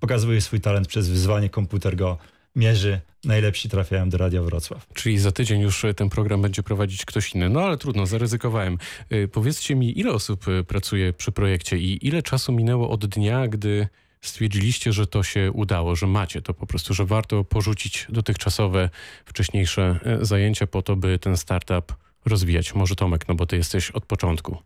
Pokazuje 0.00 0.40
swój 0.40 0.60
talent 0.60 0.88
przez 0.88 1.08
wyzwanie, 1.08 1.48
komputer 1.50 1.96
go 1.96 2.18
mierzy. 2.56 3.00
Najlepsi 3.24 3.68
trafiają 3.68 4.08
do 4.08 4.18
Radia 4.18 4.42
Wrocław. 4.42 4.86
Czyli 4.94 5.18
za 5.18 5.32
tydzień 5.32 5.60
już 5.60 5.84
e, 5.84 5.94
ten 5.94 6.08
program 6.08 6.42
będzie 6.42 6.62
prowadzić 6.62 7.04
ktoś 7.04 7.34
inny. 7.34 7.48
No 7.48 7.60
ale 7.60 7.76
trudno, 7.76 8.06
zaryzykowałem. 8.06 8.78
E, 9.10 9.28
Powiedzcie 9.28 9.74
mi, 9.74 9.98
ile 9.98 10.12
osób 10.12 10.48
e, 10.48 10.64
pracuje 10.64 11.12
przy 11.12 11.32
projekcie 11.32 11.78
i 11.78 12.06
ile 12.06 12.22
czasu 12.22 12.52
minęło 12.52 12.90
od 12.90 13.06
dnia, 13.06 13.48
gdy 13.48 13.88
stwierdziliście, 14.20 14.92
że 14.92 15.06
to 15.06 15.22
się 15.22 15.52
udało, 15.52 15.96
że 15.96 16.06
macie 16.06 16.42
to 16.42 16.54
po 16.54 16.66
prostu, 16.66 16.94
że 16.94 17.04
warto 17.04 17.44
porzucić 17.44 18.06
dotychczasowe, 18.08 18.90
wcześniejsze 19.24 20.00
zajęcia 20.20 20.66
po 20.66 20.82
to, 20.82 20.96
by 20.96 21.18
ten 21.18 21.36
startup 21.36 21.94
rozwijać. 22.24 22.74
Może 22.74 22.94
Tomek, 22.94 23.28
no 23.28 23.34
bo 23.34 23.46
ty 23.46 23.56
jesteś 23.56 23.90
od 23.90 24.06
początku. 24.06 24.58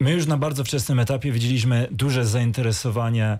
My 0.00 0.12
już 0.12 0.26
na 0.26 0.36
bardzo 0.36 0.64
wczesnym 0.64 0.98
etapie 0.98 1.32
widzieliśmy 1.32 1.88
duże 1.90 2.26
zainteresowanie 2.26 3.38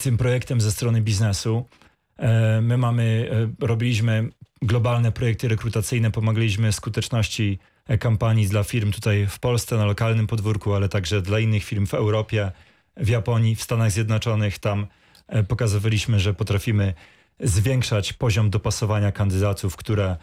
tym 0.00 0.16
projektem 0.18 0.60
ze 0.60 0.72
strony 0.72 1.00
biznesu. 1.00 1.68
E, 2.16 2.60
My 2.60 2.78
mamy, 2.78 3.30
e, 3.60 3.66
robiliśmy 3.66 4.28
globalne 4.62 5.12
projekty 5.12 5.48
rekrutacyjne, 5.48 6.10
pomagaliśmy 6.10 6.72
skuteczności 6.72 7.58
e, 7.86 7.98
kampanii 7.98 8.48
dla 8.48 8.64
firm 8.64 8.92
tutaj 8.92 9.26
w 9.26 9.38
Polsce 9.38 9.76
na 9.76 9.84
lokalnym 9.84 10.26
podwórku, 10.26 10.74
ale 10.74 10.88
także 10.88 11.22
dla 11.22 11.38
innych 11.38 11.64
firm 11.64 11.86
w 11.86 11.94
Europie, 11.94 12.52
w 12.96 13.08
Japonii, 13.08 13.56
w 13.56 13.62
Stanach 13.62 13.90
Zjednoczonych. 13.90 14.58
Tam 14.58 14.86
e, 15.28 15.44
pokazywaliśmy, 15.44 16.20
że 16.20 16.34
potrafimy 16.34 16.94
zwiększać 17.40 18.12
poziom 18.12 18.50
dopasowania 18.50 19.12
kandydatów, 19.12 19.76
które 19.76 20.04
e, 20.04 20.16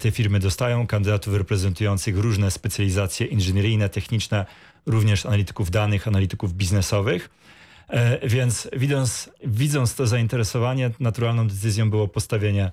te 0.00 0.10
firmy 0.10 0.38
dostają, 0.38 0.86
kandydatów 0.86 1.34
reprezentujących 1.34 2.18
różne 2.18 2.50
specjalizacje 2.50 3.26
inżynieryjne, 3.26 3.88
techniczne, 3.88 4.46
również 4.86 5.26
analityków 5.26 5.70
danych, 5.70 6.08
analityków 6.08 6.54
biznesowych. 6.54 7.30
E, 7.88 8.28
Więc 8.28 8.68
widząc, 8.76 9.30
widząc 9.46 9.94
to 9.94 10.06
zainteresowanie, 10.06 10.90
naturalną 11.00 11.48
decyzją 11.48 11.90
było 11.90 12.08
postawienie 12.08 12.70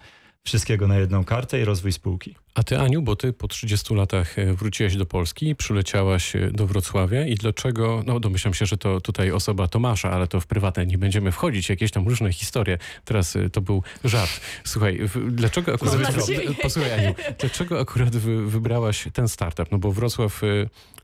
wszystkiego 0.50 0.88
na 0.88 0.98
jedną 0.98 1.24
kartę 1.24 1.62
i 1.62 1.66
rozwój 1.66 1.92
spółki. 1.92 2.36
A 2.56 2.64
ty, 2.64 2.80
Aniu, 2.80 3.02
bo 3.02 3.16
ty 3.16 3.34
po 3.34 3.48
30 3.48 3.96
latach 3.96 4.40
e, 4.40 4.54
wróciłaś 4.54 4.96
do 4.96 5.06
Polski, 5.06 5.56
przyleciałaś 5.56 6.36
e, 6.36 6.52
do 6.52 6.68
Wrocławia 6.68 7.26
i 7.26 7.36
dlaczego, 7.36 8.04
no 8.06 8.20
domyślam 8.20 8.54
się, 8.54 8.66
że 8.66 8.78
to 8.78 9.02
tutaj 9.02 9.32
osoba 9.32 9.68
Tomasza, 9.68 10.12
ale 10.12 10.28
to 10.28 10.40
w 10.42 10.48
prywatne 10.48 10.86
nie 10.86 10.98
będziemy 10.98 11.32
wchodzić, 11.32 11.70
jakieś 11.70 11.92
tam 11.92 12.08
różne 12.08 12.34
historie. 12.34 12.78
Teraz 13.06 13.36
e, 13.36 13.50
to 13.50 13.62
był 13.62 13.84
żart. 14.04 14.42
Słuchaj, 14.64 15.00
w, 15.08 15.32
dlaczego 15.32 15.74
akurat... 15.74 16.00
Nadzieję. 16.18 16.54
Posłuchaj, 16.62 16.94
Aniu, 16.94 17.16
dlaczego 17.40 17.80
akurat 17.80 18.16
wy, 18.16 18.46
wybrałaś 18.46 19.08
ten 19.14 19.28
startup? 19.28 19.72
No 19.72 19.78
bo 19.78 19.92
Wrocław 19.92 20.44
e, 20.44 20.48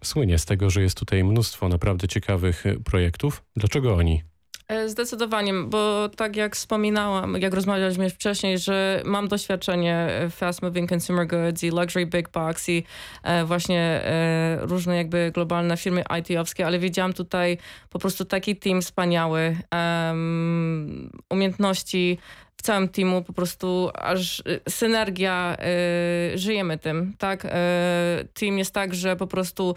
słynie 0.04 0.40
z 0.40 0.46
tego, 0.46 0.70
że 0.70 0.82
jest 0.82 0.98
tutaj 0.98 1.24
mnóstwo 1.24 1.70
naprawdę 1.70 2.08
ciekawych 2.08 2.64
projektów. 2.86 3.44
Dlaczego 3.56 3.96
oni? 3.96 4.35
E, 4.68 4.90
Zdecydowanie, 4.90 5.54
bo 5.54 6.10
tak 6.10 6.36
jak 6.36 6.56
wspominałam, 6.56 7.42
jak 7.42 7.54
rozmawialiśmy 7.54 8.10
wcześniej, 8.10 8.60
że 8.60 9.02
mam 9.06 9.28
doświadczenie 9.28 10.10
w 10.30 10.34
fast 10.34 10.62
moving 10.62 10.92
consumer 10.94 11.28
goods 11.28 11.64
i 11.64 11.70
luxury 11.70 12.06
big 12.06 12.30
box 12.30 12.70
i 12.70 12.84
e, 13.24 13.46
właśnie 13.46 13.82
e, 13.82 14.58
różne 14.62 14.98
jakby 14.98 15.32
globalne 15.34 15.78
firmy 15.78 16.04
IT-owskie, 16.20 16.66
ale 16.66 16.80
widziałam 16.80 17.14
tutaj 17.14 17.58
po 17.90 18.00
prostu 18.00 18.26
taki 18.26 18.56
team 18.56 18.82
wspaniały, 18.82 19.58
umiejętności 21.30 22.18
w 22.58 22.62
całym 22.62 22.90
teamu, 22.90 23.24
po 23.24 23.34
prostu 23.34 23.90
aż 23.94 24.44
synergia, 24.70 25.58
żyjemy 26.36 26.78
tym, 26.78 27.14
tak? 27.18 27.44
Team 28.34 28.58
jest 28.58 28.74
tak, 28.74 28.96
że 28.96 29.16
po 29.16 29.28
prostu 29.28 29.76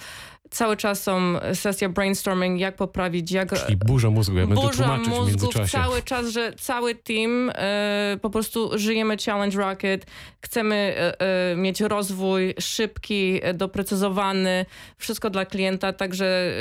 cały 0.50 0.76
czas 0.76 1.02
są 1.02 1.34
sesja 1.54 1.88
brainstorming, 1.88 2.60
jak 2.60 2.76
poprawić, 2.76 3.32
jak 3.32 3.64
Czyli 3.64 3.76
burza 3.76 4.10
mózgu, 4.10 4.38
ja 4.38 4.46
będę 4.46 4.62
burza 4.62 4.84
tłumaczyć 4.84 5.06
w 5.06 5.08
mózgów 5.10 5.28
międzyczasie. 5.28 5.72
cały 5.78 6.02
czas, 6.02 6.28
że 6.28 6.52
cały 6.52 6.94
team 6.94 7.50
e, 7.54 8.16
po 8.22 8.30
prostu 8.30 8.78
żyjemy 8.78 9.16
Challenge 9.26 9.58
Rocket, 9.58 10.06
chcemy 10.40 10.74
e, 10.74 11.20
e, 11.52 11.56
mieć 11.56 11.80
rozwój 11.80 12.54
szybki, 12.60 13.40
doprecyzowany, 13.54 14.66
wszystko 14.96 15.30
dla 15.30 15.44
klienta, 15.46 15.92
także 15.92 16.52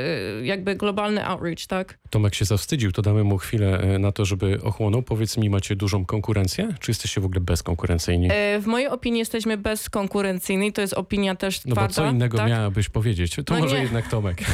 jakby 0.43 0.75
globalny 0.75 1.25
outreach, 1.25 1.65
tak? 1.67 1.97
Tomek 2.09 2.35
się 2.35 2.45
zawstydził, 2.45 2.91
to 2.91 3.01
damy 3.01 3.23
mu 3.23 3.37
chwilę 3.37 3.99
na 3.99 4.11
to, 4.11 4.25
żeby 4.25 4.59
ochłonął. 4.63 5.01
Powiedz 5.01 5.37
mi, 5.37 5.49
macie 5.49 5.75
dużą 5.75 6.05
konkurencję, 6.05 6.69
czy 6.79 6.91
jesteście 6.91 7.21
w 7.21 7.25
ogóle 7.25 7.41
bezkonkurencyjni? 7.41 8.29
W 8.61 8.65
mojej 8.65 8.87
opinii 8.87 9.19
jesteśmy 9.19 9.57
bezkonkurencyjni, 9.57 10.73
to 10.73 10.81
jest 10.81 10.93
opinia 10.93 11.35
też 11.35 11.65
No 11.65 11.69
bo 11.69 11.75
twarda. 11.75 11.93
co 11.93 12.05
innego 12.09 12.37
tak? 12.37 12.49
miałabyś 12.49 12.89
powiedzieć? 12.89 13.35
To 13.45 13.53
No 13.53 13.59
może 13.59 13.76
nie. 13.77 13.83
jednak 13.83 14.09
Tomek. 14.09 14.43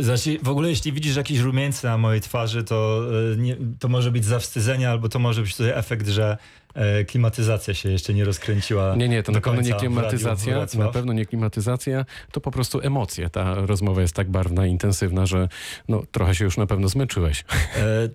Znaczy, 0.00 0.38
w 0.42 0.48
ogóle 0.48 0.68
jeśli 0.68 0.92
widzisz 0.92 1.16
jakieś 1.16 1.38
rumieńce 1.38 1.88
na 1.88 1.98
mojej 1.98 2.20
twarzy, 2.20 2.64
to, 2.64 3.02
e, 3.32 3.36
nie, 3.36 3.56
to 3.78 3.88
może 3.88 4.10
być 4.10 4.24
zawstydzenie, 4.24 4.90
albo 4.90 5.08
to 5.08 5.18
może 5.18 5.42
być 5.42 5.56
tutaj 5.56 5.72
efekt, 5.74 6.08
że 6.08 6.36
e, 6.74 7.04
klimatyzacja 7.04 7.74
się 7.74 7.90
jeszcze 7.90 8.14
nie 8.14 8.24
rozkręciła. 8.24 8.96
Nie, 8.96 9.08
nie, 9.08 9.22
to 9.22 9.32
na 9.32 9.40
pewno 9.40 9.62
nie 9.62 9.74
w 9.74 9.76
klimatyzacja, 9.76 10.66
na 10.78 10.88
pewno 10.88 11.12
nie 11.12 11.26
klimatyzacja, 11.26 12.04
to 12.32 12.40
po 12.40 12.50
prostu 12.50 12.80
emocje. 12.80 13.30
Ta 13.30 13.54
rozmowa 13.54 14.02
jest 14.02 14.14
tak 14.14 14.30
barwna 14.30 14.66
intensywna, 14.66 15.26
że 15.26 15.48
no, 15.88 16.02
trochę 16.10 16.34
się 16.34 16.44
już 16.44 16.56
na 16.56 16.66
pewno 16.66 16.88
zmęczyłeś. 16.88 17.44
E, 17.76 18.08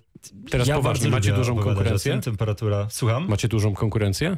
Teraz 0.49 0.67
ja 0.67 0.75
poważnie, 0.75 1.09
macie 1.09 1.33
dużą 1.33 1.55
konkurencję? 1.55 2.21
Temperatura. 2.21 2.87
Słucham? 2.89 3.27
Macie 3.27 3.47
dużą 3.47 3.73
konkurencję? 3.73 4.37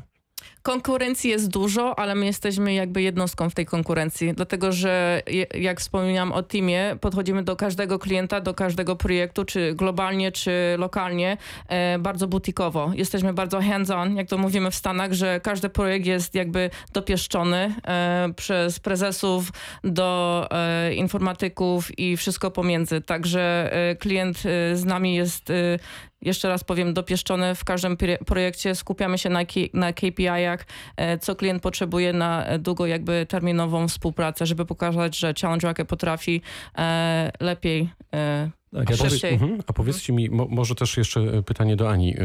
Konkurencji 0.64 1.30
jest 1.30 1.50
dużo, 1.50 2.00
ale 2.00 2.16
my 2.16 2.26
jesteśmy 2.26 2.74
jakby 2.74 3.02
jednostką 3.02 3.50
w 3.50 3.54
tej 3.54 3.66
konkurencji, 3.66 4.34
dlatego 4.34 4.72
że 4.72 5.22
jak 5.54 5.80
wspomniałam 5.80 6.32
o 6.32 6.44
teamie, 6.44 6.98
podchodzimy 7.02 7.44
do 7.44 7.56
każdego 7.56 8.00
klienta, 8.00 8.42
do 8.42 8.54
każdego 8.54 8.96
projektu, 8.96 9.46
czy 9.46 9.74
globalnie, 9.76 10.32
czy 10.32 10.76
lokalnie, 10.78 11.38
e, 11.68 12.00
bardzo 12.00 12.28
butikowo. 12.28 12.92
Jesteśmy 12.96 13.34
bardzo 13.34 13.62
hands-on, 13.62 14.16
jak 14.16 14.28
to 14.28 14.38
mówimy 14.38 14.72
w 14.72 14.76
Stanach, 14.76 15.14
że 15.14 15.40
każdy 15.40 15.70
projekt 15.70 16.06
jest 16.06 16.36
jakby 16.36 16.70
dopieszczony 16.94 17.76
e, 17.88 18.30
przez 18.36 18.80
prezesów 18.80 19.52
do 19.84 20.48
e, 20.52 20.94
informatyków 20.94 22.00
i 22.00 22.18
wszystko 22.18 22.52
pomiędzy. 22.52 23.02
Także 23.02 23.74
e, 23.74 23.96
klient 23.96 24.38
e, 24.38 24.76
z 24.76 24.86
nami 24.86 25.16
jest 25.16 25.50
e, 25.50 25.80
jeszcze 26.24 26.50
raz 26.50 26.64
powiem, 26.64 26.94
dopieszczone 26.94 27.56
w 27.56 27.64
każdym 27.64 27.98
projekcie. 28.26 28.76
Skupiamy 28.76 29.18
się 29.18 29.30
na, 29.30 29.40
na 29.74 29.94
KPI-ach, 29.94 30.53
e, 30.98 31.18
co 31.18 31.36
klient 31.36 31.64
potrzebuje 31.64 32.14
na 32.14 32.46
długo 32.60 32.86
jakby 32.86 33.26
terminową 33.30 33.88
współpracę, 33.88 34.46
żeby 34.46 34.66
pokazać, 34.66 35.18
że 35.18 35.34
Challenge 35.42 35.68
Rocket 35.68 35.88
potrafi 35.88 36.42
e, 36.78 37.32
lepiej 37.40 37.90
e, 38.14 38.50
Tak, 38.74 38.88
A, 38.88 38.92
ja 38.92 38.98
Szybciej. 38.98 39.10
też, 39.10 39.22
powie, 39.22 39.34
mhm, 39.34 39.62
a 39.68 39.74
powiedzcie 39.74 40.14
mi, 40.14 40.30
mo, 40.30 40.48
może 40.50 40.76
też 40.76 40.98
jeszcze 40.98 41.44
pytanie 41.44 41.76
do 41.76 41.90
Ani. 41.90 42.16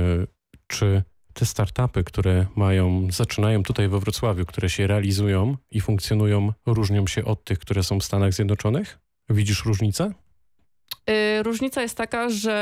Czy 0.66 1.02
te 1.32 1.46
startupy, 1.46 2.04
które 2.04 2.46
mają, 2.56 3.08
zaczynają 3.10 3.62
tutaj 3.62 3.88
we 3.88 4.00
Wrocławiu, 4.00 4.46
które 4.46 4.70
się 4.70 4.86
realizują 4.86 5.56
i 5.70 5.80
funkcjonują, 5.80 6.52
różnią 6.66 7.06
się 7.06 7.24
od 7.24 7.44
tych, 7.44 7.58
które 7.58 7.82
są 7.82 8.00
w 8.00 8.04
Stanach 8.04 8.32
Zjednoczonych? 8.32 8.98
Widzisz 9.30 9.64
różnicę? 9.64 10.12
Y, 11.08 11.42
Różnica 11.42 11.82
jest 11.82 11.96
taka, 11.96 12.28
że 12.28 12.54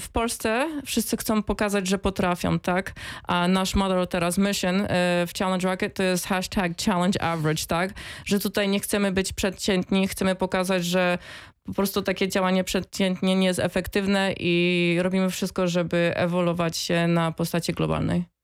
w 0.00 0.08
Polsce 0.12 0.68
wszyscy 0.86 1.16
chcą 1.16 1.42
pokazać, 1.42 1.86
że 1.86 1.98
potrafią, 1.98 2.58
tak? 2.58 2.92
A 3.24 3.48
nasz 3.48 3.74
model 3.74 4.08
teraz 4.08 4.38
mission 4.38 4.80
y, 4.80 4.86
w 5.26 5.30
Challenge 5.38 5.68
Rocket 5.68 5.94
to 5.94 6.02
jest 6.02 6.26
hashtag 6.26 6.72
challenge 6.84 7.22
average, 7.22 7.66
tak? 7.68 7.92
Że 8.24 8.40
tutaj 8.40 8.68
nie 8.68 8.80
chcemy 8.80 9.12
być 9.12 9.32
przeciętni, 9.32 10.08
chcemy 10.08 10.34
pokazać, 10.34 10.84
że 10.84 11.18
po 11.64 11.74
prostu 11.74 12.02
takie 12.02 12.28
działanie 12.28 12.64
przeciętnie 12.64 13.36
nie 13.36 13.46
jest 13.46 13.60
efektywne 13.60 14.34
i 14.40 14.98
robimy 15.02 15.30
wszystko, 15.30 15.68
żeby 15.68 16.12
ewoluować 16.14 16.76
się 16.76 17.06
na 17.06 17.32
postaci 17.32 17.72
globalnej. 17.72 18.39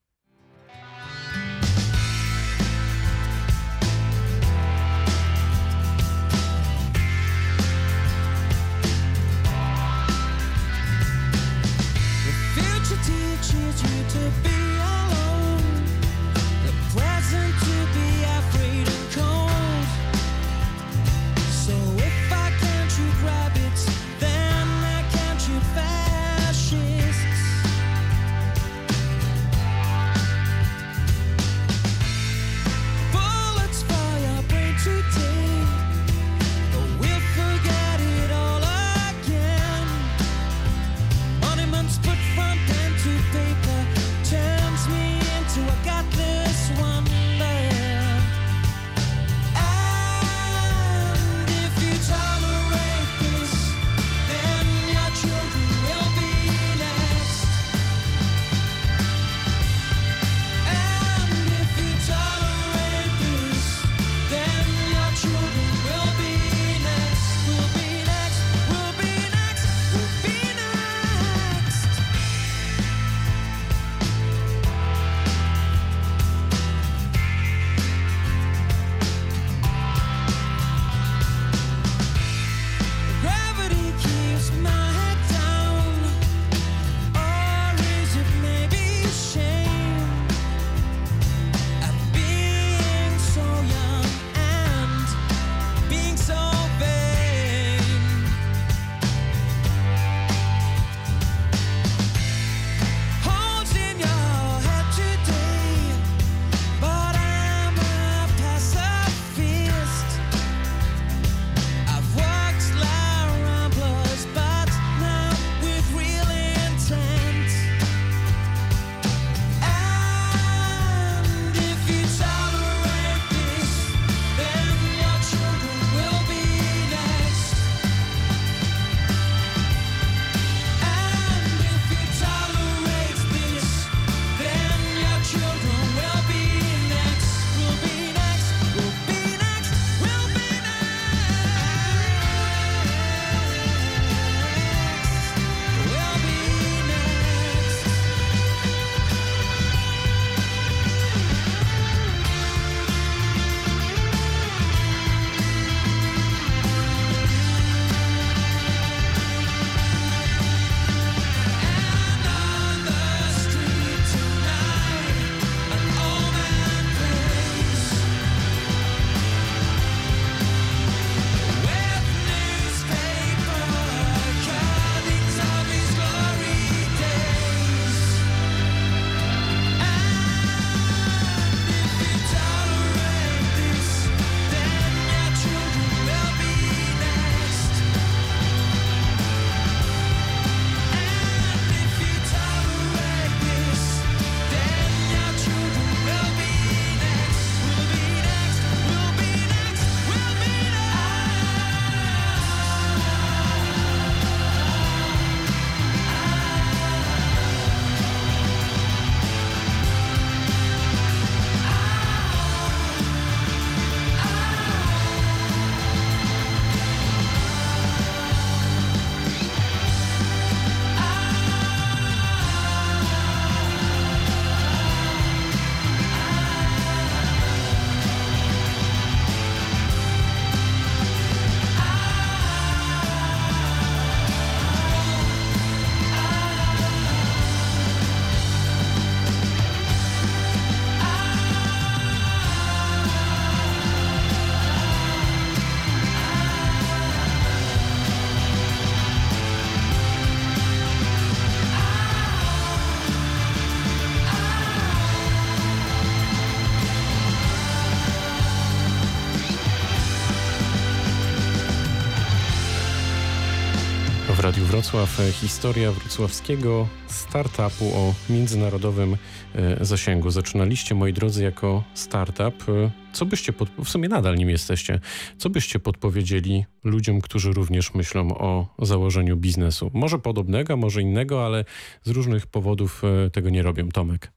Wrocław. 264.87 265.21
E, 265.21 265.33
historia 265.33 265.93
wrocławskiego 265.93 266.89
startupu 267.07 267.85
o 267.95 268.15
międzynarodowym 268.31 269.17
e, 269.55 269.85
zasięgu. 269.85 270.31
Zaczynaliście, 270.31 270.95
moi 270.95 271.13
drodzy, 271.13 271.45
jako 271.45 271.85
startup. 271.95 272.69
E, 272.69 272.91
co 273.13 273.27
byście, 273.27 273.53
pod... 273.53 273.71
w 273.85 273.89
sumie 273.89 274.09
nadal 274.09 274.37
nim 274.37 274.51
jesteście, 274.51 275.01
co 275.39 275.51
byście 275.51 275.79
podpowiedzieli 275.79 276.65
ludziom, 276.85 277.21
którzy 277.21 277.53
również 277.53 277.95
myślą 277.95 278.39
o 278.39 278.67
założeniu 278.79 279.37
biznesu? 279.37 279.91
Może 279.95 280.19
podobnego, 280.19 280.77
może 280.77 281.03
innego, 281.03 281.47
ale 281.47 281.65
z 282.05 282.11
różnych 282.11 282.47
powodów 282.47 283.03
tego 283.33 283.51
nie 283.51 283.63
robią. 283.63 283.89
Tomek. 283.89 284.33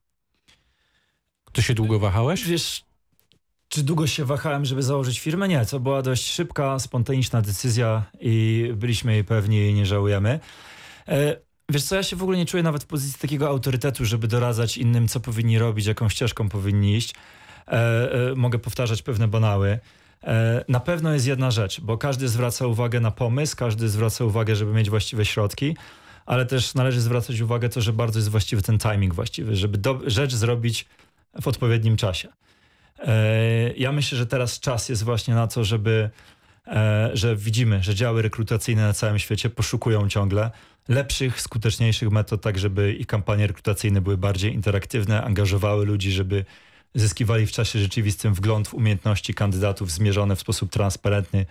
Ty 1.52 1.62
się 1.62 1.74
długo 1.74 2.00
wahałeś? 2.00 2.48
Wiesz, 2.48 2.86
czy 3.70 3.84
długo 3.84 4.08
się 4.08 4.26
wahałem, 4.26 4.66
żeby 4.66 4.84
założyć 4.84 5.20
firmę? 5.20 5.48
Nie, 5.48 5.66
to 5.66 5.80
była 5.80 6.02
dość 6.02 6.32
szybka, 6.32 6.80
spontaniczna 6.80 7.42
decyzja 7.42 8.04
i 8.20 8.70
byliśmy 8.76 9.14
jej 9.14 9.24
pewni 9.24 9.70
i 9.70 9.74
nie 9.74 9.86
żałujemy. 9.86 10.40
E, 11.08 11.36
wiesz 11.70 11.84
co, 11.84 11.96
ja 11.96 12.04
się 12.04 12.16
w 12.16 12.24
ogóle 12.24 12.38
nie 12.38 12.46
czuję 12.46 12.64
nawet 12.64 12.84
w 12.84 12.88
pozycji 12.88 13.20
takiego 13.22 13.48
autorytetu, 13.48 14.06
żeby 14.06 14.28
doradzać 14.28 14.78
innym, 14.78 15.08
co 15.08 15.20
powinni 15.20 15.60
robić, 15.60 15.86
jaką 15.86 16.10
ścieżką 16.10 16.50
powinni 16.50 16.96
iść. 16.96 17.16
E, 17.68 17.72
e, 18.32 18.36
mogę 18.36 18.60
powtarzać 18.60 19.02
pewne 19.02 19.28
banały. 19.28 19.80
Na 20.68 20.80
pewno 20.80 21.14
jest 21.14 21.28
jedna 21.28 21.52
rzecz, 21.52 21.82
bo 21.82 21.98
każdy 21.98 22.28
zwraca 22.28 22.68
uwagę 22.68 23.00
na 23.00 23.12
pomysł, 23.12 23.56
każdy 23.58 23.90
zwraca 23.90 24.26
uwagę, 24.26 24.56
żeby 24.56 24.74
mieć 24.74 24.90
właściwe 24.90 25.26
środki, 25.26 25.76
ale 26.26 26.46
też 26.46 26.74
należy 26.74 27.02
zwracać 27.02 27.40
uwagę 27.42 27.70
to, 27.70 27.82
że 27.82 27.94
bardzo 27.94 28.20
jest 28.20 28.30
właściwy 28.30 28.62
ten 28.62 28.80
timing 28.80 29.14
właściwy, 29.14 29.56
żeby 29.56 29.80
rzecz 30.06 30.36
zrobić 30.36 30.86
w 31.42 31.48
odpowiednim 31.48 31.98
czasie. 31.98 32.28
E, 33.02 33.74
ja 33.78 33.92
myślę, 33.92 34.18
że 34.18 34.26
teraz 34.26 34.60
czas 34.60 34.90
jest 34.90 35.04
właśnie 35.04 35.34
na 35.34 35.48
to, 35.48 35.64
żeby, 35.64 36.10
e, 36.68 37.10
że 37.14 37.36
widzimy, 37.36 37.84
że 37.84 37.96
działy 37.96 38.22
rekrutacyjne 38.22 38.82
na 38.82 38.94
całym 38.94 39.20
świecie 39.20 39.50
poszukują 39.50 40.10
ciągle 40.10 40.52
lepszych, 40.88 41.42
skuteczniejszych 41.42 42.12
metod, 42.12 42.42
tak 42.42 42.60
żeby 42.60 42.98
kampanie 43.08 43.48
rekrutacyjne 43.48 44.02
były 44.02 44.18
bardziej 44.18 44.54
interaktywne, 44.54 45.24
angażowały 45.24 45.86
ludzi, 45.86 46.12
żeby 46.12 46.46
zyskiwali 46.96 47.46
w 47.46 47.52
czasie 47.52 47.80
rzeczywistym 47.80 48.34
wgląd 48.34 48.68
w 48.68 48.74
umiejętności 48.74 49.34
kandydatów 49.34 49.92
zmierzone 49.92 50.36
w 50.36 50.40
sposób 50.40 50.72
transparentny, 50.72 51.46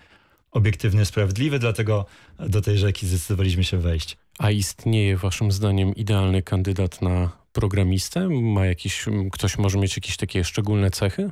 obiektywny, 0.51 1.05
sprawiedliwy, 1.05 1.59
dlatego 1.59 2.07
do 2.39 2.61
tej 2.61 2.79
rzeki 2.79 3.07
zdecydowaliśmy 3.07 3.65
się 3.65 3.79
wejść. 3.79 4.17
A 4.39 4.51
istnieje 4.51 5.17
waszym 5.17 5.53
zdaniem 5.53 5.95
idealny 5.95 6.43
kandydat 6.43 7.03
na 7.03 7.31
programistę? 7.59 8.29
Ma 8.29 8.67
jakiś, 8.67 9.05
ktoś 9.33 9.59
może 9.59 9.79
mieć 9.79 9.97
jakieś 9.97 10.17
takie 10.17 10.45
szczególne 10.45 10.91
cechy? 10.91 11.31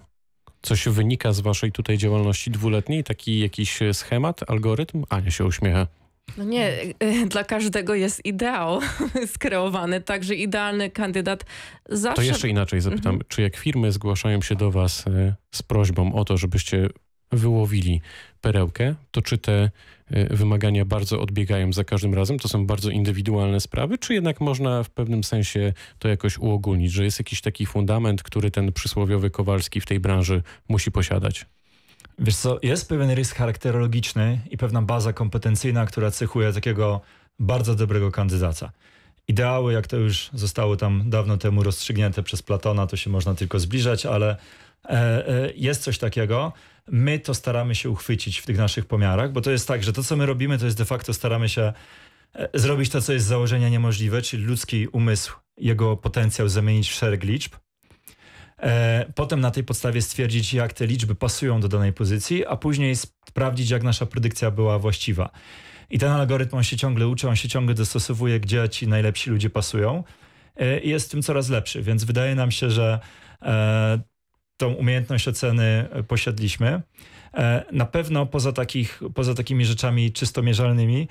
Coś 0.63 0.89
wynika 0.89 1.33
z 1.33 1.41
waszej 1.41 1.73
tutaj 1.73 1.99
działalności 1.99 2.51
dwuletniej? 2.51 3.05
Taki 3.05 3.39
jakiś 3.39 3.79
schemat, 3.93 4.51
algorytm? 4.51 5.05
Ania 5.09 5.31
się 5.31 5.45
uśmiecha. 5.45 5.87
No 6.39 6.45
nie, 6.45 6.73
dla 7.27 7.45
każdego 7.45 7.95
jest 7.95 8.25
ideał 8.25 8.81
skreowany, 9.35 10.01
także 10.01 10.35
idealny 10.35 10.91
kandydat 10.91 11.45
zawsze... 11.89 12.23
To 12.23 12.29
jeszcze 12.29 12.49
inaczej 12.49 12.81
zapytam, 12.81 13.15
mhm. 13.15 13.25
czy 13.29 13.43
jak 13.43 13.57
firmy 13.57 13.93
zgłaszają 13.93 14.43
się 14.43 14.55
do 14.55 14.71
was 14.71 15.07
e, 15.07 15.35
z 15.55 15.63
prośbą 15.63 16.15
o 16.15 16.25
to, 16.25 16.37
żebyście 16.37 16.89
wyłowili 17.37 18.01
perełkę, 18.41 18.95
to 19.11 19.23
czy 19.23 19.39
te 19.39 19.71
y, 20.17 20.37
wymagania 20.37 20.85
bardzo 20.85 21.21
odbiegają 21.21 21.73
za 21.73 21.85
każdym 21.85 22.15
razem? 22.15 22.39
To 22.39 22.49
są 22.49 22.67
bardzo 22.67 22.91
indywidualne 22.91 23.61
sprawy, 23.61 23.99
czy 23.99 24.15
jednak 24.15 24.41
można 24.41 24.83
w 24.83 24.91
pewnym 24.91 25.25
sensie 25.25 25.73
to 25.99 26.09
jakoś 26.09 26.39
uogólnić, 26.39 26.93
że 26.93 27.05
jest 27.05 27.19
jakiś 27.19 27.41
taki 27.41 27.67
fundament, 27.67 28.23
który 28.23 28.51
ten 28.51 28.73
przysłowiowy 28.73 29.31
Kowalski 29.31 29.81
w 29.81 29.87
tej 29.87 30.01
branży 30.01 30.43
musi 30.69 30.91
posiadać? 30.91 31.47
Wiesz 32.19 32.37
co, 32.37 32.59
jest 32.63 32.89
pewien 32.89 33.11
rys 33.11 33.33
charakterologiczny 33.33 34.41
i 34.51 34.57
pewna 34.57 34.83
baza 34.83 35.13
kompetencyjna, 35.13 35.87
która 35.87 36.11
cechuje 36.11 36.53
takiego 36.53 37.01
bardzo 37.39 37.75
dobrego 37.75 38.11
kandydata. 38.11 38.73
Ideały, 39.29 39.73
jak 39.73 39.87
to 39.87 39.97
już 39.97 40.31
zostało 40.35 40.77
tam 40.77 41.11
dawno 41.11 41.37
temu 41.37 41.63
rozstrzygnięte 41.63 42.23
przez 42.23 42.43
Platona, 42.43 42.87
to 42.87 42.97
się 42.97 43.11
można 43.11 43.35
tylko 43.35 43.61
zbliżać, 43.61 44.07
ale 44.07 44.37
e, 44.85 44.89
e, 45.29 45.53
jest 45.57 45.83
coś 45.83 45.99
takiego 45.99 46.53
my 46.89 47.19
to 47.19 47.35
staramy 47.35 47.75
się 47.75 47.91
uchwycić 47.91 48.39
w 48.39 48.47
tych 48.47 48.59
naszych 48.59 48.87
pomiarach, 48.87 49.33
bo 49.33 49.41
to 49.41 49.51
jest 49.51 49.69
tak, 49.69 49.85
że 49.85 49.93
to, 49.93 50.03
co 50.03 50.17
my 50.17 50.27
robimy, 50.27 50.59
to 50.59 50.65
jest 50.65 50.79
de 50.79 50.85
facto 50.85 51.15
staramy 51.15 51.49
się 51.49 51.73
e, 52.35 52.49
zrobić 52.55 52.91
to, 52.91 53.01
co 53.01 53.13
jest 53.13 53.25
z 53.25 53.29
założenia 53.29 53.69
niemożliwe, 53.69 54.23
czyli 54.23 54.45
ludzki 54.45 54.89
umysł, 54.89 55.37
jego 55.57 55.97
potencjał 55.97 56.49
zamienić 56.49 56.91
w 56.91 56.95
szereg 56.95 57.25
liczb. 57.25 57.53
E, 58.63 59.13
potem 59.15 59.41
na 59.41 59.51
tej 59.51 59.65
podstawie 59.65 60.03
stwierdzić, 60.03 60.55
jak 60.55 60.73
te 60.73 60.87
liczby 60.87 61.15
pasują 61.15 61.61
do 61.61 61.69
danej 61.69 61.93
pozycji, 61.93 62.47
a 62.47 62.57
później 62.57 62.97
sprawdzić, 63.29 63.71
jak 63.71 63.83
nasza 63.83 64.07
predykcja 64.07 64.51
była 64.51 64.79
właściwa. 64.79 65.31
I 65.91 65.99
ten 65.99 66.11
algorytm 66.11 66.57
on 66.57 66.63
się 66.63 66.77
ciągle 66.77 67.09
uczy, 67.09 67.29
on 67.29 67.37
się 67.37 67.49
ciągle 67.49 67.75
dostosowuje, 67.75 68.41
gdzie 68.41 68.69
ci 68.69 68.89
najlepsi 68.89 69.31
ludzie 69.31 69.51
pasują 69.51 70.05
e, 70.57 70.81
i 70.81 70.89
jest 70.89 71.09
w 71.09 71.11
tym 71.11 71.23
coraz 71.23 71.49
lepszy. 71.49 71.83
Więc 71.83 72.05
wydaje 72.05 72.35
nam 72.35 72.51
się, 72.51 72.71
że 72.71 73.01
tą 74.57 74.73
umiejętność 74.73 75.29
oceny 75.29 75.89
e, 75.93 76.03
posiadliśmy. 76.03 76.83
E, 77.35 77.65
na 77.73 77.87
pewno 77.87 78.27
poza, 78.27 78.53
takich, 78.53 79.01
poza 79.15 79.35
takimi 79.35 79.65
rzeczami 79.65 80.13
czysto 80.13 80.43
mierzalnymi, 80.43 81.09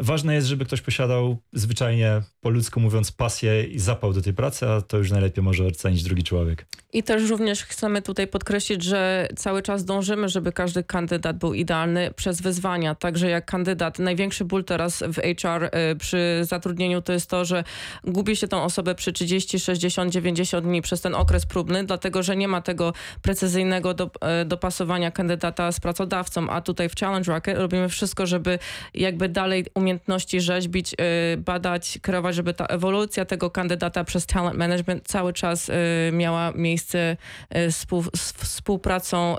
ważne 0.00 0.34
jest, 0.34 0.46
żeby 0.46 0.64
ktoś 0.64 0.80
posiadał 0.80 1.36
zwyczajnie, 1.52 2.22
po 2.40 2.50
ludzku 2.50 2.80
mówiąc, 2.80 3.12
pasję 3.12 3.64
i 3.64 3.78
zapał 3.78 4.12
do 4.12 4.22
tej 4.22 4.34
pracy, 4.34 4.68
a 4.68 4.80
to 4.80 4.98
już 4.98 5.10
najlepiej 5.10 5.44
może 5.44 5.66
ocenić 5.66 6.02
drugi 6.02 6.22
człowiek. 6.24 6.66
I 6.92 7.02
też 7.02 7.30
również 7.30 7.64
chcemy 7.64 8.02
tutaj 8.02 8.26
podkreślić, 8.26 8.82
że 8.82 9.28
cały 9.36 9.62
czas 9.62 9.84
dążymy, 9.84 10.28
żeby 10.28 10.52
każdy 10.52 10.82
kandydat 10.82 11.38
był 11.38 11.54
idealny 11.54 12.10
przez 12.16 12.40
wyzwania. 12.40 12.94
Także 12.94 13.28
jak 13.28 13.44
kandydat, 13.44 13.98
największy 13.98 14.44
ból 14.44 14.64
teraz 14.64 15.02
w 15.02 15.14
HR 15.40 15.64
e, 15.64 15.96
przy 15.96 16.40
zatrudnieniu 16.42 17.02
to 17.02 17.12
jest 17.12 17.30
to, 17.30 17.44
że 17.44 17.64
gubi 18.04 18.36
się 18.36 18.48
tą 18.48 18.62
osobę 18.62 18.94
przy 18.94 19.12
30, 19.12 19.60
60, 19.60 20.12
90 20.12 20.64
dni 20.66 20.82
przez 20.82 21.00
ten 21.00 21.14
okres 21.14 21.46
próbny, 21.46 21.84
dlatego 21.84 22.22
że 22.22 22.36
nie 22.36 22.48
ma 22.48 22.62
tego 22.62 22.92
precyzyjnego 23.22 23.94
do, 23.94 24.10
e, 24.20 24.44
dopasowania 24.44 25.10
kandydata 25.10 25.72
z 25.72 25.80
pracodawcą, 25.80 26.50
a 26.50 26.60
tutaj 26.60 26.88
w 26.88 26.94
Challenge 26.94 27.32
Rocket 27.32 27.58
robimy 27.58 27.88
wszystko, 27.88 28.26
żeby 28.26 28.58
jakby 28.94 29.28
dalej 29.28 29.47
dalej 29.48 29.64
umiejętności 29.74 30.40
rzeźbić, 30.40 30.94
y, 31.34 31.36
badać, 31.36 31.98
kreować, 32.02 32.34
żeby 32.34 32.54
ta 32.54 32.66
ewolucja 32.66 33.24
tego 33.24 33.50
kandydata 33.50 34.04
przez 34.04 34.26
talent 34.26 34.58
management 34.58 35.08
cały 35.08 35.32
czas 35.32 35.68
y, 35.68 35.72
miała 36.12 36.52
miejsce 36.52 37.16
y, 37.56 37.72
z 37.72 38.32
współpracą 38.32 39.36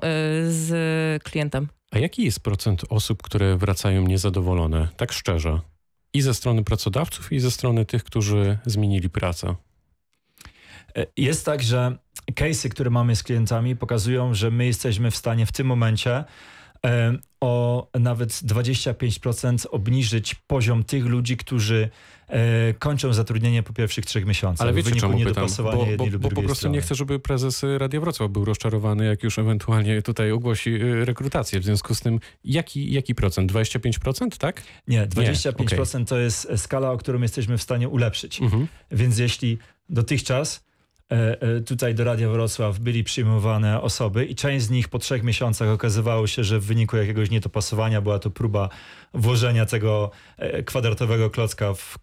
z 0.48 1.24
klientem. 1.24 1.68
A 1.92 2.00
jaki 2.00 2.24
jest 2.24 2.40
procent 2.40 2.82
osób, 2.90 3.24
które 3.24 3.58
wracają 3.58 4.04
niezadowolone, 4.04 4.88
tak 4.98 5.12
szczerze? 5.12 5.60
I 6.14 6.22
ze 6.22 6.34
strony 6.34 6.64
pracodawców, 6.64 7.32
i 7.32 7.40
ze 7.40 7.52
strony 7.52 7.86
tych, 7.86 8.04
którzy 8.04 8.58
zmienili 8.66 9.10
pracę? 9.10 9.56
E, 10.98 11.06
jest 11.18 11.46
tak, 11.46 11.64
że 11.64 11.98
case'y, 12.32 12.70
które 12.70 12.90
mamy 12.90 13.16
z 13.16 13.24
klientami 13.24 13.76
pokazują, 13.76 14.34
że 14.34 14.52
my 14.52 14.66
jesteśmy 14.66 15.12
w 15.12 15.16
stanie 15.16 15.46
w 15.46 15.52
tym 15.52 15.68
momencie 15.68 16.24
o 17.42 17.88
nawet 18.00 18.30
25% 18.30 19.68
obniżyć 19.72 20.36
poziom 20.36 20.84
tych 20.84 21.06
ludzi, 21.06 21.38
którzy 21.38 21.90
e, 22.28 22.74
kończą 22.74 23.14
zatrudnienie 23.14 23.64
po 23.64 23.74
pierwszych 23.74 24.06
trzech 24.06 24.26
miesiącach. 24.26 24.68
Ale 24.68 24.74
wiecie 24.74 24.96
czemu 24.96 25.20
pytam? 25.20 25.48
Bo, 25.58 25.88
bo, 25.98 26.20
bo 26.20 26.30
po 26.30 26.42
prostu 26.42 26.56
strony. 26.56 26.76
nie 26.76 26.82
chcę, 26.82 26.96
żeby 26.96 27.20
prezes 27.20 27.66
Radia 27.78 28.00
Wrocław 28.00 28.32
był 28.32 28.46
rozczarowany, 28.46 29.06
jak 29.06 29.24
już 29.24 29.40
ewentualnie 29.40 30.02
tutaj 30.02 30.32
ogłosi 30.32 30.76
e, 30.76 31.06
rekrutację. 31.06 31.60
W 31.60 31.64
związku 31.64 31.96
z 31.96 32.02
tym, 32.02 32.20
jaki, 32.44 32.92
jaki 32.92 33.16
procent? 33.16 33.52
25%, 33.52 34.38
tak? 34.38 34.64
Nie, 34.88 35.08
25% 35.08 36.00
nie. 36.00 36.06
to 36.06 36.20
jest 36.20 36.48
skala, 36.58 36.92
o 36.92 36.98
którą 36.98 37.22
jesteśmy 37.22 37.58
w 37.58 37.62
stanie 37.62 37.90
ulepszyć. 37.90 38.42
Mhm. 38.42 38.68
Więc 38.92 39.18
jeśli 39.18 39.58
dotychczas 39.90 40.69
E, 40.69 40.69
e, 40.69 40.69
tutaj 41.66 41.96
do 41.96 42.04
Radia 42.04 42.30
Wrocław 42.30 42.80
byli 42.80 43.04
przyjmowane 43.04 43.82
osoby 43.82 44.26
i 44.26 44.36
część 44.36 44.66
z 44.66 44.70
nich 44.70 44.88
po 44.88 45.00
trzech 45.00 45.24
miesiącach 45.24 45.70
okazywało 45.70 46.28
się, 46.28 46.44
że 46.44 46.60
w 46.60 46.66
wyniku 46.66 46.98
jakiegoś 46.98 47.30
niedopasowania 47.30 48.02
była 48.02 48.20
to 48.20 48.30
próba 48.30 48.70
włożenia 49.14 49.66
tego 49.66 50.12
e, 50.38 50.64
kwadratowego 50.64 51.30
klocka 51.30 51.74
w 51.74 51.98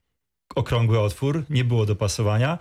okrągły 0.54 1.00
otwór, 1.00 1.44
nie 1.50 1.64
było 1.64 1.86
dopasowania. 1.86 2.58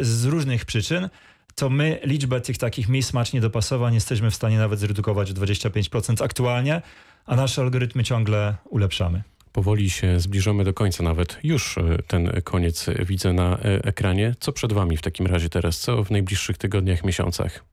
Z 0.00 0.24
różnych 0.24 0.64
przyczyn, 0.64 1.08
to 1.54 1.70
my 1.70 2.00
liczbę 2.04 2.40
tych 2.40 2.58
takich 2.58 2.88
mismatch, 2.88 3.32
niedopasowań 3.32 3.94
jesteśmy 3.94 4.30
w 4.30 4.34
stanie 4.34 4.58
nawet 4.58 4.78
zredukować 4.78 5.30
o 5.30 5.34
25% 5.34 6.24
aktualnie, 6.24 6.82
a 7.26 7.36
nasze 7.36 7.62
algorytmy 7.62 8.04
ciągle 8.04 8.56
ulepszamy. 8.64 9.22
Powoli 9.58 9.90
się 9.90 10.20
zbliżamy 10.20 10.64
do 10.64 10.74
końca 10.74 11.02
nawet. 11.02 11.38
Już 11.42 11.78
e, 11.78 11.98
ten 12.06 12.30
koniec 12.44 12.86
widzę 12.98 13.32
na 13.32 13.58
e, 13.58 13.84
ekranie. 13.84 14.34
Co 14.40 14.52
przed 14.52 14.72
wami 14.72 14.96
w 14.96 15.02
takim 15.02 15.26
razie 15.26 15.48
teraz? 15.48 15.78
Co 15.78 16.04
w 16.04 16.10
najbliższych 16.10 16.58
tygodniach, 16.58 17.04
miesiącach? 17.04 17.64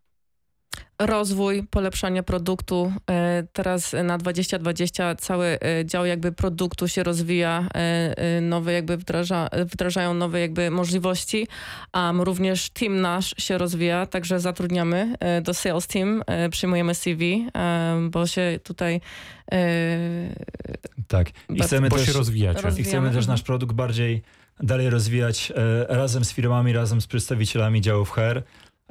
Rozwój, 1.00 1.64
polepszanie 1.64 2.24
produktu. 2.24 2.94
E, 3.10 3.44
Teraz 3.54 3.96
na 4.04 4.18
2020 4.18 5.16
cały 5.16 5.46
e, 5.46 5.86
dział 5.86 6.06
jakby 6.06 6.32
produktu 6.32 6.88
się 6.88 7.04
rozwija, 7.04 7.68
e, 7.74 8.42
nowe 8.42 8.74
jakby 8.74 8.98
wdraża, 8.98 9.50
wdrażają 9.66 10.14
nowe 10.14 10.40
jakby 10.40 10.72
możliwości, 10.72 11.48
a 11.92 12.14
również 12.20 12.70
team 12.70 13.02
nasz 13.02 13.36
się 13.38 13.58
rozwija, 13.58 14.06
także 14.06 14.40
zatrudniamy 14.40 15.16
do 15.44 15.54
sales 15.54 15.88
team, 15.88 16.24
przyjmujemy 16.52 16.96
CV, 16.96 17.48
bo 18.10 18.28
się 18.28 18.60
tutaj 18.64 19.02
Tak. 21.08 21.30
I 21.30 21.34
Bardzo- 21.50 21.64
chcemy 21.64 21.90
też, 21.90 22.06
się 22.06 22.14
rozwijacie. 22.14 22.62
roz- 22.62 22.80
i 22.80 22.84
chcemy 22.84 23.12
też 23.12 23.28
nasz 23.28 23.42
produkt 23.42 23.76
bardziej 23.76 24.22
dalej 24.60 24.90
rozwijać 24.90 25.54
razem 25.90 26.26
z 26.26 26.32
firmami, 26.34 26.74
razem 26.74 27.02
z 27.02 27.08
przedstawicielami 27.08 27.82
działów 27.82 28.12
HR. 28.12 28.44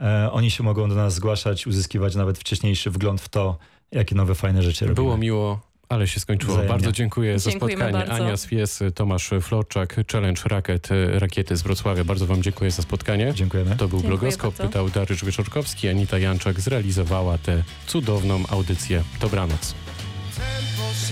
E, 0.02 0.32
oni 0.32 0.50
się 0.50 0.62
mogą 0.62 0.88
do 0.88 0.94
nas 0.94 1.14
zgłaszać, 1.14 1.66
uzyskiwać 1.66 2.14
nawet 2.14 2.38
wcześniejszy 2.38 2.90
wgląd 2.90 3.20
w 3.20 3.28
to, 3.28 3.58
jakie 3.92 4.14
nowe 4.14 4.34
fajne 4.34 4.62
rzeczy 4.62 4.84
robimy. 4.86 4.94
Było 4.94 5.16
miło, 5.18 5.60
ale 5.88 6.06
się 6.08 6.20
skończyło. 6.20 6.52
Wzajemnie. 6.52 6.72
Bardzo 6.72 6.92
dziękuję 6.92 7.38
za 7.38 7.50
Dziękujemy 7.50 7.82
spotkanie. 7.82 8.06
bardzo. 8.06 8.24
Ania 8.24 8.36
Swies, 8.36 8.82
Tomasz 8.94 9.30
Florczak, 9.40 9.96
Challenge 10.12 10.42
Racket, 10.44 10.88
Rakiety 11.12 11.56
z 11.56 11.62
Wrocławia. 11.62 12.04
Bardzo 12.04 12.26
wam 12.26 12.42
dziękuję 12.42 12.70
za 12.70 12.82
spotkanie. 12.82 13.32
Dziękujemy. 13.34 13.70
To 13.76 13.88
był 13.88 13.98
Dziękuję 13.98 14.18
blogoskop, 14.18 14.54
bardzo. 14.54 14.66
pytał 14.68 14.88
Dariusz 14.90 15.24
Wieczorkowski, 15.24 15.88
Anita 15.88 16.18
Janczak 16.18 16.60
zrealizowała 16.60 17.38
tę 17.38 17.62
cudowną 17.86 18.42
audycję. 18.48 19.02
Dobranoc. 19.20 19.74